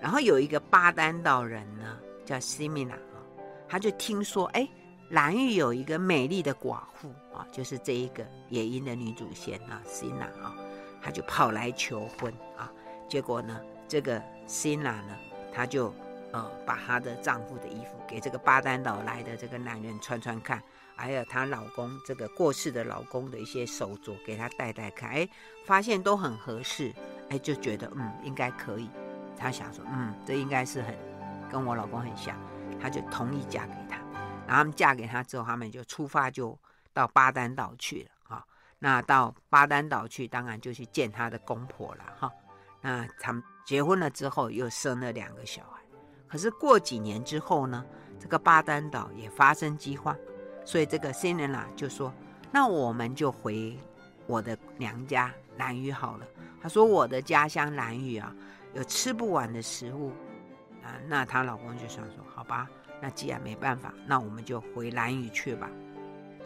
[0.00, 3.20] 然后有一个巴丹岛人呢，叫西米娜啊，
[3.68, 4.66] 他就听说，哎，
[5.10, 10.54] 兰屿有一个美丽的寡妇啊，就是这一个野营的女祖先啊，西娜啊，
[11.02, 12.72] 他就跑来求婚啊。
[13.08, 15.16] 结果呢，这个西娜呢，
[15.52, 15.92] 他就
[16.32, 20.62] 呃把她的丈夫的衣服给这个巴丹岛来的这个男人穿穿看。
[21.00, 25.28] 还有她老公这个过世的老公的一些手镯，给她戴戴看，哎，
[25.64, 26.94] 发现都很合适，
[27.30, 28.90] 哎，就觉得嗯应该可以。
[29.36, 30.94] 她想说，嗯，这应该是很
[31.50, 32.36] 跟我老公很像，
[32.78, 33.96] 她就同意嫁给他。
[34.46, 36.58] 然后他们嫁给他之后，他们就出发就
[36.92, 38.44] 到巴丹岛去了哈。
[38.78, 42.30] 那到巴丹岛去，当然就去见他的公婆了哈。
[42.80, 45.80] 那他们结婚了之后，又生了两个小孩。
[46.26, 47.84] 可是过几年之后呢，
[48.18, 50.16] 这个巴丹岛也发生饥荒。
[50.70, 52.14] 所以这个新人啊就说
[52.52, 53.76] ：“那我们就回
[54.28, 56.26] 我的娘家兰屿好了。”
[56.62, 58.32] 他说：“我的家乡兰屿啊，
[58.74, 60.12] 有吃不完的食物
[60.84, 62.68] 啊。”那她老公就想说：“好吧，
[63.02, 65.68] 那既然没办法，那我们就回兰屿去吧。”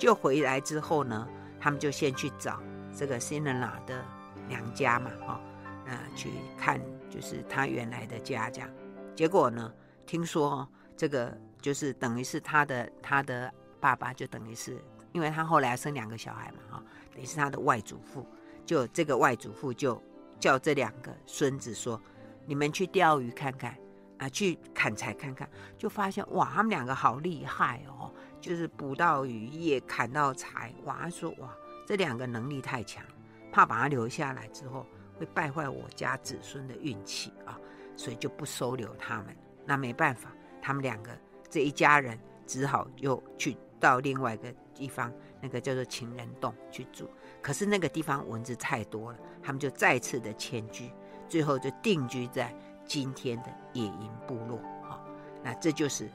[0.01, 1.29] 就回来之后呢，
[1.61, 2.63] 他们就先去找
[2.97, 4.03] 这个新人啊的
[4.49, 5.39] 娘家嘛，哦，
[5.85, 8.71] 那去看就是他原来的家这样。
[9.15, 9.71] 结果呢，
[10.07, 10.67] 听说
[10.97, 13.53] 这个就是等于是他的他的。
[13.85, 14.83] 爸爸就等于是，
[15.13, 16.83] 因为他后来生两个小孩嘛，哈，
[17.13, 18.27] 等于是他的外祖父。
[18.65, 20.03] 就这个外祖父就
[20.41, 22.01] 叫这两个孙子说
[22.49, 23.77] ：“你们去钓鱼看看，
[24.17, 28.11] 啊，去砍柴看看。”就发现哇，他们两个好厉害哦，
[28.41, 30.73] 就是捕到鱼也砍到柴。
[30.85, 31.55] 哇，说哇，
[31.87, 33.05] 这两个能力太强，
[33.53, 34.87] 怕把他留下来之后
[35.19, 37.61] 会败坏我家子孙的运气啊，
[37.97, 39.37] 所以就不收留他们。
[39.67, 40.33] 那没办法，
[40.63, 41.11] 他们两个
[41.51, 43.55] 这一家人只好又去
[43.85, 45.13] 到另外一个地方，
[45.43, 47.11] 那个叫做情人洞去住。
[47.43, 50.91] 可是那个地方蚊子太多了，他们就再次的迁居，
[51.29, 52.51] 最后就定居在
[52.87, 54.57] 今天的野营部落。
[54.89, 54.99] 哈，
[55.43, 56.09] 那这就是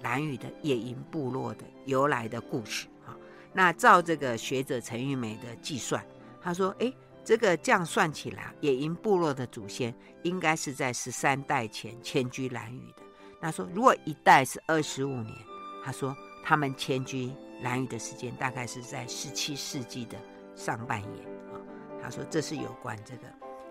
[0.00, 2.86] 蓝屿的野营部落的由来的故事。
[3.04, 3.14] 哈，
[3.52, 6.02] 那照这个学者陈玉梅的计算，
[6.40, 6.90] 他说：“哎，
[7.22, 13.02] 这个这样算起来，野营部落的祖先应该是在十三代前迁居蓝屿的。
[13.42, 15.36] 那说如果一代是二十五年，
[15.84, 17.32] 他说他们迁居
[17.62, 20.16] 兰屿的时间大概是在十七世纪的。”
[20.56, 21.22] 上半叶
[21.52, 21.56] 啊，
[22.02, 23.22] 他说这是有关这个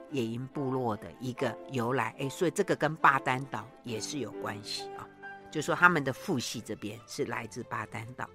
[0.10, 5.06] 野营部落的一个由来，哎，所以这个跟巴丹岛也是有关系啊。
[5.52, 8.28] 就说他们的父系这边是来自巴丹岛。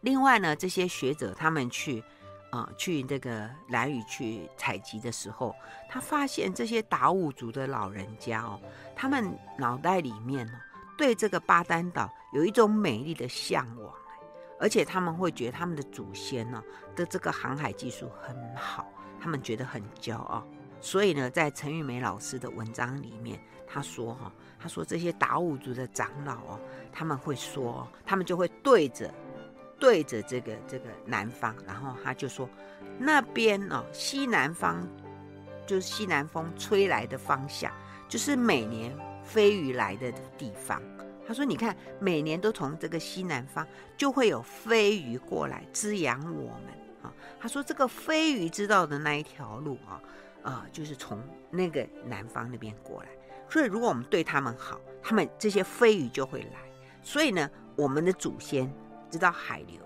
[0.00, 2.02] 另外呢，这些学者他们去
[2.50, 5.54] 啊去那个兰屿去采集的时候，
[5.88, 8.58] 他发现这些达悟族的老人家哦，
[8.96, 10.52] 他们脑袋里面哦
[10.96, 13.92] 对这个巴丹岛有一种美丽的向往。
[14.58, 16.62] 而且他们会觉得他们的祖先呢
[16.94, 18.90] 的这个航海技术很好，
[19.20, 20.46] 他们觉得很骄傲。
[20.80, 29.12] 所以呢，在陈玉梅老师的文章里面，他说哈，他说这些达悟族的长老哦，他们会说，他们就会对着
[29.78, 32.48] 对着这个这个南方，然后他就说
[32.98, 34.88] 那边哦，西南方
[35.66, 37.70] 就是西南风吹来的方向，
[38.08, 38.96] 就是每年
[39.26, 40.80] 飞鱼来的地方。
[41.26, 43.66] 他说：“你看，每年都从这个西南方
[43.96, 46.72] 就会有飞鱼过来滋养我们
[47.02, 50.00] 啊。”他说：“这个飞鱼知道的那一条路啊，
[50.44, 51.20] 啊、呃，就是从
[51.50, 53.08] 那个南方那边过来。
[53.50, 56.58] 所以，如果我们对他们好，他们这些飞鱼就会来。
[57.02, 58.72] 所以呢，我们的祖先
[59.10, 59.80] 知道海流，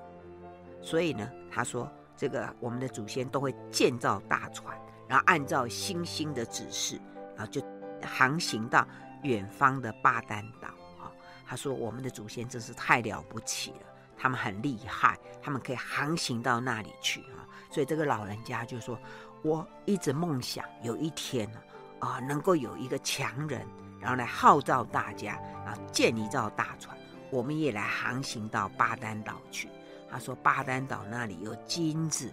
[0.82, 4.76] 所以呢，他说这个我们的祖先都会建造大船，
[5.08, 7.00] 然后按照星星的指示，
[7.36, 7.62] 然后就
[8.02, 8.86] 航行到
[9.22, 10.68] 远方的巴丹岛
[11.02, 11.10] 啊。”
[11.46, 17.42] 他说：“我们的祖先真是太了不起了，他们很厉害，他们可以航行到那里去啊！
[17.70, 18.98] 所以这个老人家就说：
[19.42, 21.60] 我一直梦想有一天呢，
[22.00, 23.66] 啊，能够有一个强人，
[24.00, 26.96] 然后来号召大家，然后建一造大船，
[27.30, 29.68] 我们也来航行到巴丹岛去。
[30.10, 32.32] 他说：巴丹岛那里有金子，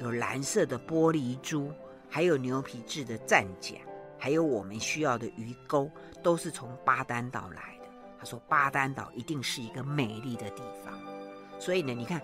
[0.00, 1.72] 有蓝色的玻璃珠，
[2.08, 3.76] 还有牛皮制的战甲，
[4.22, 5.90] 还有我们需要的鱼钩，
[6.22, 7.88] 都是从巴丹岛来的。”
[8.20, 10.96] 他说：“巴丹岛一定是一个美丽的地方，
[11.58, 12.22] 所以呢，你看，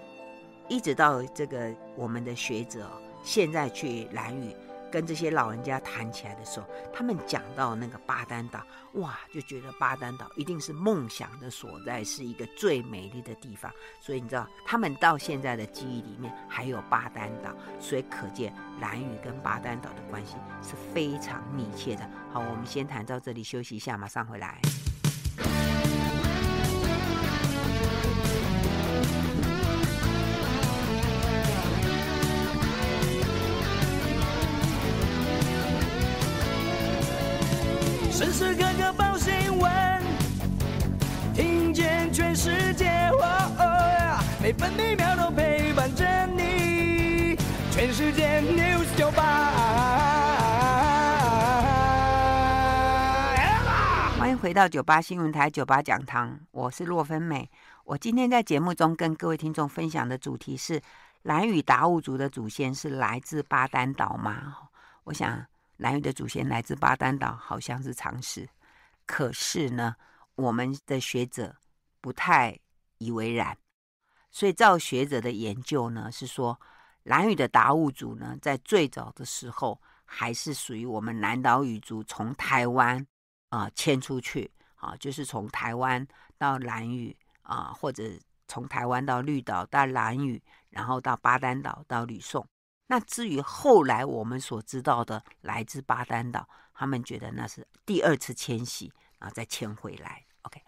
[0.68, 2.88] 一直到这个我们的学者
[3.24, 4.54] 现在去蓝屿
[4.90, 8.62] 跟这些老人家谈起来的时候，他们讲到那个巴丹岛，
[8.94, 13.72] 哇，就觉得巴丹岛一定是梦想的所在，是一个最美丽的地方。
[14.00, 22.08] 所以你知道，他们到现在的记忆里面还有巴丹岛，所以可见兰屿跟巴丹岛的关系是非常密切的。
[22.32, 24.58] 好，我们先谈到这里，休息一下，马上回来。”
[38.38, 40.02] 时刻刻报新闻，
[41.34, 43.26] 听见全世界，哦
[43.58, 47.36] 哦，每分每秒都陪伴着你。
[47.72, 49.50] 全世界 News 九八，
[54.20, 57.50] 欢迎回到九八新闻台九八讲堂，我是洛芬美。
[57.82, 60.80] 我今天在节目中跟各位听众分享的主题是：
[61.22, 64.54] 兰屿达悟族的祖先是来自巴丹岛吗？
[65.02, 65.44] 我想。
[65.78, 68.48] 兰屿的祖先来自巴丹岛，好像是常识。
[69.06, 69.96] 可是呢，
[70.34, 71.56] 我们的学者
[72.00, 72.56] 不太
[72.98, 73.56] 以为然。
[74.30, 76.60] 所以，照学者的研究呢，是说
[77.04, 83.04] 兰屿的达悟族呢，在最早的时候还是属于我们南岛语族从台湾
[83.48, 86.06] 啊迁出去啊，就是从台湾
[86.36, 88.04] 到兰屿啊，或者
[88.46, 92.46] 从台湾到绿岛到兰屿，然后到巴丹岛到吕宋。
[92.88, 100.24] 那至于后来我们所知道的来自巴丹岛，他们觉得那是第二次迁徙，然后再迁回来。
[100.42, 100.60] OK，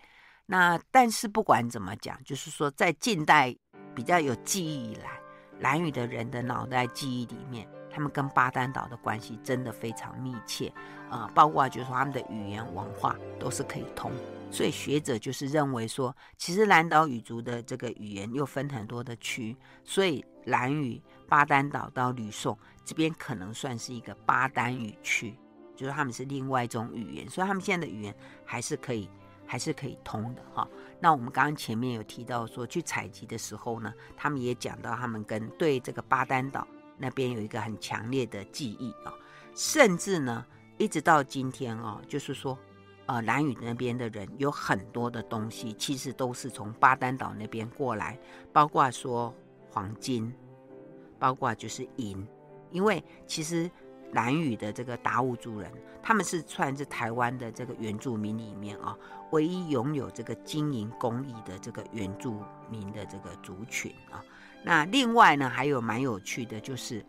[0.47, 3.57] 那但是不管怎么讲，就是说在近代
[3.95, 5.19] 比较有记忆以来，
[5.61, 10.73] 蓝语的人的脑袋记忆里面，他们跟巴丹岛的关系真的非常密切
[11.09, 14.13] 啊、包括就是说他们的语言文化都是可以通。
[14.49, 21.01] 所以学者就是认为说，其实南岛语族的这个语言又分很多的区，所以蓝语、
[21.31, 25.35] 巴丹岛到吕宋这边可能算是一个巴丹语区，
[25.77, 28.15] 就是他们是另外一种语言，所以他们现在的语言
[28.45, 29.09] 还是可以，
[29.47, 30.69] 还是可以通的哈。
[30.99, 36.67] 那我们刚刚前面有提到说，去采集的时候呢，他们也讲到他们跟对这个巴丹岛
[36.99, 39.15] 那边有一个很强烈的记忆啊、
[39.55, 40.45] 甚至呢，
[40.79, 42.59] 一直到今天哦，就是说，
[43.07, 48.19] 呃，兰屿那边的人有很多的东西，其实都是从巴丹岛那边过来，
[48.53, 49.33] 包括说
[49.71, 50.33] 黄金，
[51.21, 52.27] 包括就是银，
[52.73, 53.71] 因为其实。
[54.13, 55.71] 兰屿的这个达悟族人，
[56.03, 58.99] 他们是算是台湾的这个原住民里面啊，
[59.31, 64.21] 唯一拥有这个金银工艺的这个原住民的这个族群啊。
[64.65, 67.07] 那另外呢，还有蛮有趣的，就是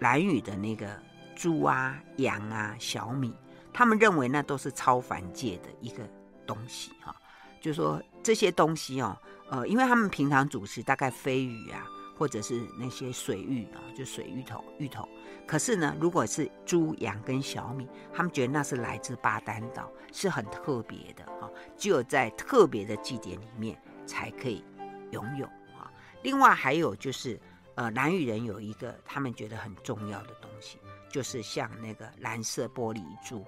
[0.00, 1.00] 兰屿的那个
[1.36, 3.32] 猪啊、羊啊、小米，
[3.72, 6.02] 他们认为那都是超凡界的一个
[6.44, 7.14] 东西哈。
[7.60, 9.16] 就是说这些东西哦，
[9.48, 11.86] 呃，因为他们平常主食大概飞鱼啊。
[12.18, 15.08] 或者是那些水芋啊，就水芋头、芋头。
[15.46, 24.64] 可是呢，如果是猪、羊跟小米，他们觉得那是来自巴丹岛，是很特别的啊，只有在特别的祭典里面才可以
[25.12, 25.92] 拥有啊。
[26.22, 27.38] 另外还有就是，
[27.76, 33.44] 呃，南屿人有一个他们觉得很重要的东西，就是像那个蓝色玻璃珠，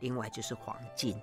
[0.00, 1.18] 另外就是黄金，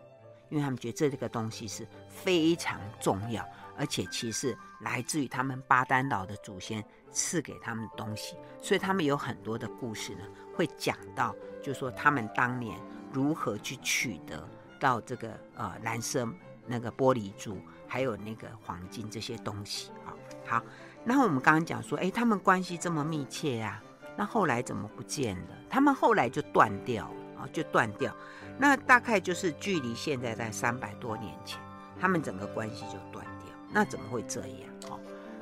[0.50, 3.48] 因为他们觉得这个东西是非常重要。
[3.78, 11.34] 而且其实来自于他们巴丹岛的祖先赐给他们的东西，所以他们有很多的故事呢，会讲到，
[11.64, 12.78] 就是说他们当年
[13.14, 14.46] 如何去取得
[14.82, 16.28] 到这个呃蓝色
[16.68, 20.12] 那个玻璃珠，还有那个黄金这些东西啊。
[20.46, 20.62] 好，
[21.06, 23.82] 那我们刚刚讲说，哎，他们关系这么密切呀，
[24.18, 25.58] 那后来怎么不见了？
[25.70, 28.14] 他们后来就断掉了啊，就断掉。
[28.62, 31.60] 那大概就是距离现在在三百多年前，
[31.98, 33.56] 他们整个关系就断掉。
[33.72, 34.70] 那怎么会这样？
[34.90, 35.00] 哦，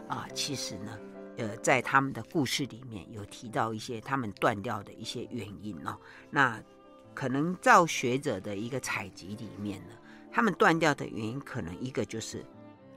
[0.07, 0.99] 啊，其实呢，
[1.37, 5.97] 呃，在他们的故事里面有提到一些他们断掉的一些原因哦。
[6.29, 6.61] 那
[7.15, 9.95] 可能照学者的一个采集里面呢，
[10.31, 12.45] 他们断掉的原因可能一个就是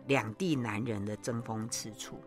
[0.07, 2.21] 两地男人的争风吃醋。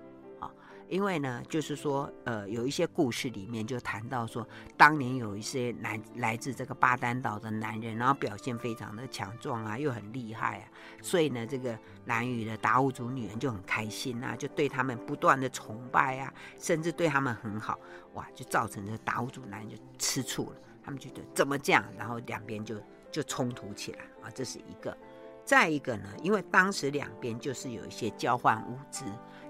[0.94, 10.70] 因为呢，就是说，呃，有一些故事里面就谈到说，当年有一些来来自这个巴丹岛的男人，然后表现非常的强壮啊，又很厉害啊，
[11.02, 11.76] 所以呢，这个
[12.06, 17.80] 兰屿的达悟族女人就很开心啊，就对他们不断的崇拜啊，甚至对他们很好，
[18.14, 22.76] 哇，就造成这达悟族男人就吃醋了，他们觉得怎么这样，然后两边就
[23.12, 24.96] 就冲突起来啊，这是一个。
[25.44, 29.04] 再一个呢，因为当时两边就是有一些交换物资，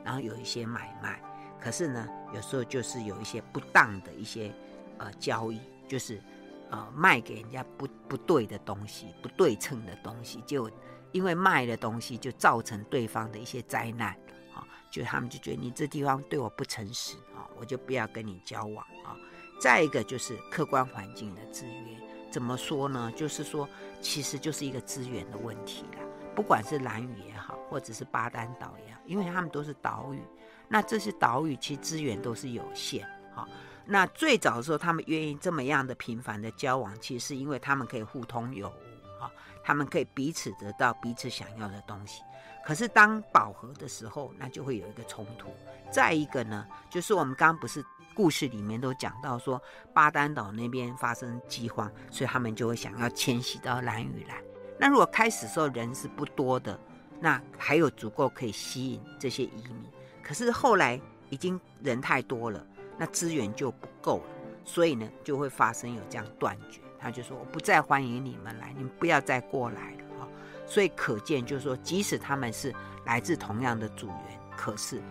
[0.04, 1.22] 然后有一些买卖，
[1.64, 2.06] 可是呢，
[2.36, 4.52] 有时候就是有一些不当的一些
[4.98, 6.22] 呃交易，就是
[6.70, 10.70] 呃卖给人家不不对的东西，不对称的东西，就
[11.14, 14.10] 因为卖的东西就造成对方的一些灾难
[14.54, 19.16] 啊，就他们就觉得你这地方对我不诚实啊，我就不要跟你交往啊。
[19.62, 21.98] 再一个就是客观环境的制约。
[22.30, 23.10] 怎么说呢？
[23.16, 23.70] 就是说，
[24.02, 26.00] 其实就是一个资源的问题啦。
[26.36, 30.20] 不管是兰屿也好，或者是巴丹岛也好，因为他们都是岛屿，
[30.68, 33.08] 那这些岛屿其实资源都是有限。
[33.36, 33.48] 哈，
[33.86, 39.32] 那最早的时候，他们愿意这么样的频繁的交往，其实是因为他们可以互通有无，哈，
[39.64, 42.22] 他们可以彼此得到彼此想要的东西。
[42.66, 45.50] 可是当饱和的时候，那就会有一个冲突。
[45.92, 47.84] 再一个呢，就是我们刚刚不是。
[48.16, 49.60] 故事里面都讲到说，
[49.92, 54.40] 巴丹岛那边发生饥荒，所以他们就会想要迁徙到兰屿来。
[54.80, 56.80] 那如果开始时候人是不多的，
[57.20, 59.84] 那还有足够可以吸引这些移民。
[60.24, 61.00] 可是后来
[61.30, 62.66] 已经人太多了，
[62.98, 64.24] 那资源就不够了，
[64.64, 66.80] 所以呢就会发生有这样断绝。
[66.98, 70.28] 他就说：“我不再欢迎你们来，你们不要再过来了。”哈，
[70.66, 72.74] 所以可见就是说，即使他们是
[73.06, 75.02] 来自同样的组员，可是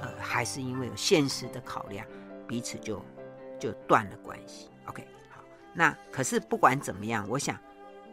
[0.00, 2.06] 呃还是因为有现实的考量。
[2.48, 3.02] 彼此就
[3.58, 4.68] 就断了关系。
[4.86, 5.42] OK，好，
[5.72, 7.58] 那可是不管怎么样，我想，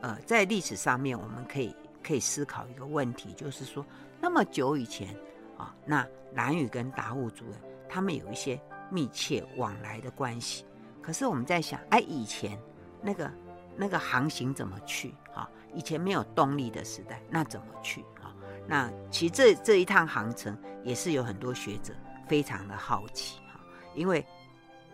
[0.02, 3.86] 呃，在历史上面，我们可以可以思考一个问题，就是说，
[4.22, 5.14] 那么久以前
[5.60, 10.66] 啊，那南屿跟达悟族人他们有一些密切往来的关系。
[11.02, 12.60] 可是我们在想，哎，以前
[13.02, 13.32] 那个
[13.76, 15.48] 那个航行怎么去啊？
[15.74, 18.34] 以前没有动力的时代，那怎么去啊？
[18.68, 21.94] 那其实这这一趟航程也是有很多学者
[22.28, 23.40] 非常的好奇。
[23.52, 23.60] 哈
[23.96, 24.26] 因为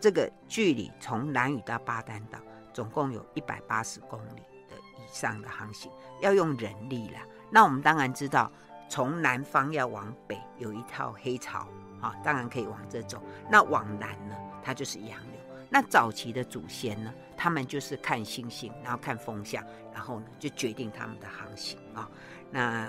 [0.00, 2.38] 这个距离从南屿到巴丹岛
[2.72, 5.90] 总共有一百八十公里的以上的航行，
[6.20, 7.18] 要用人力了。
[7.50, 8.50] 那我们当然知道，
[8.88, 11.68] 从南方要往北有一套黑潮，
[12.00, 13.22] 啊，当然可以往这走。
[13.50, 15.40] 那往南呢，它就是洋流。
[15.68, 22.08] 那早期的祖先呢，他们就是看星星，然后看风向，然后呢就决定他们的航行啊。
[22.50, 22.88] 那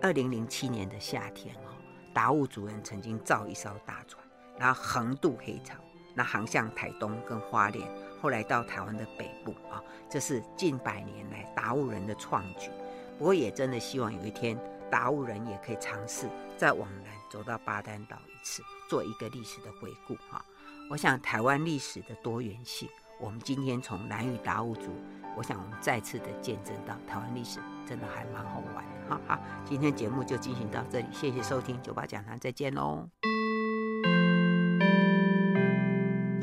[0.00, 1.74] 二零零七年的夏天哦，
[2.14, 4.22] 达悟族人曾经造一艘大船。
[4.58, 5.74] 然后横渡黑潮，
[6.14, 7.88] 那航向台东跟花莲，
[8.20, 12.70] 后来到台湾的北部啊，这是近百年来达悟人的创举。
[13.18, 14.58] 不过也真的希望有一天
[14.90, 20.44] 达悟人也可以尝试再往南走到巴丹岛一次，做一个历史的回顾哈。
[20.90, 22.88] 我想台湾历史的多元性，
[23.20, 24.90] 我们今天从南屿达悟族，
[25.36, 29.20] 我想我们再次的见证到台湾历史真的还蛮好玩的哈。
[29.26, 33.08] 好，今天节目就进行到这里，谢谢收听九八讲堂，再见喽。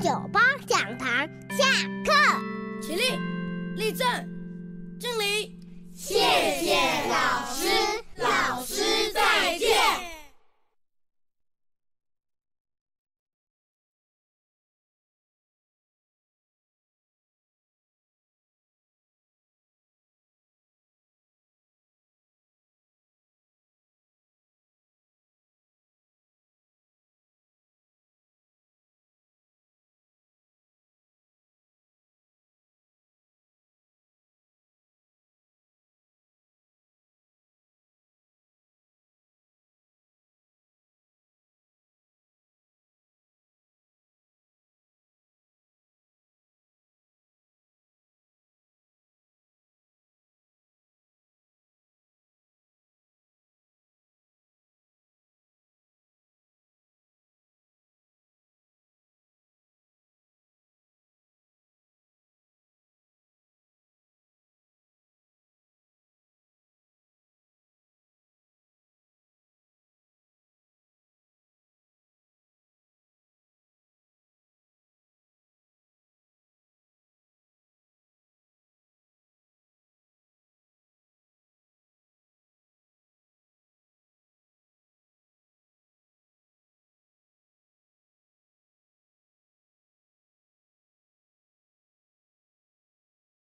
[0.02, 1.66] 九八讲堂下
[2.06, 3.20] 课，起立，
[3.76, 4.08] 立正。
[6.10, 6.16] 谢
[6.66, 6.79] 谢。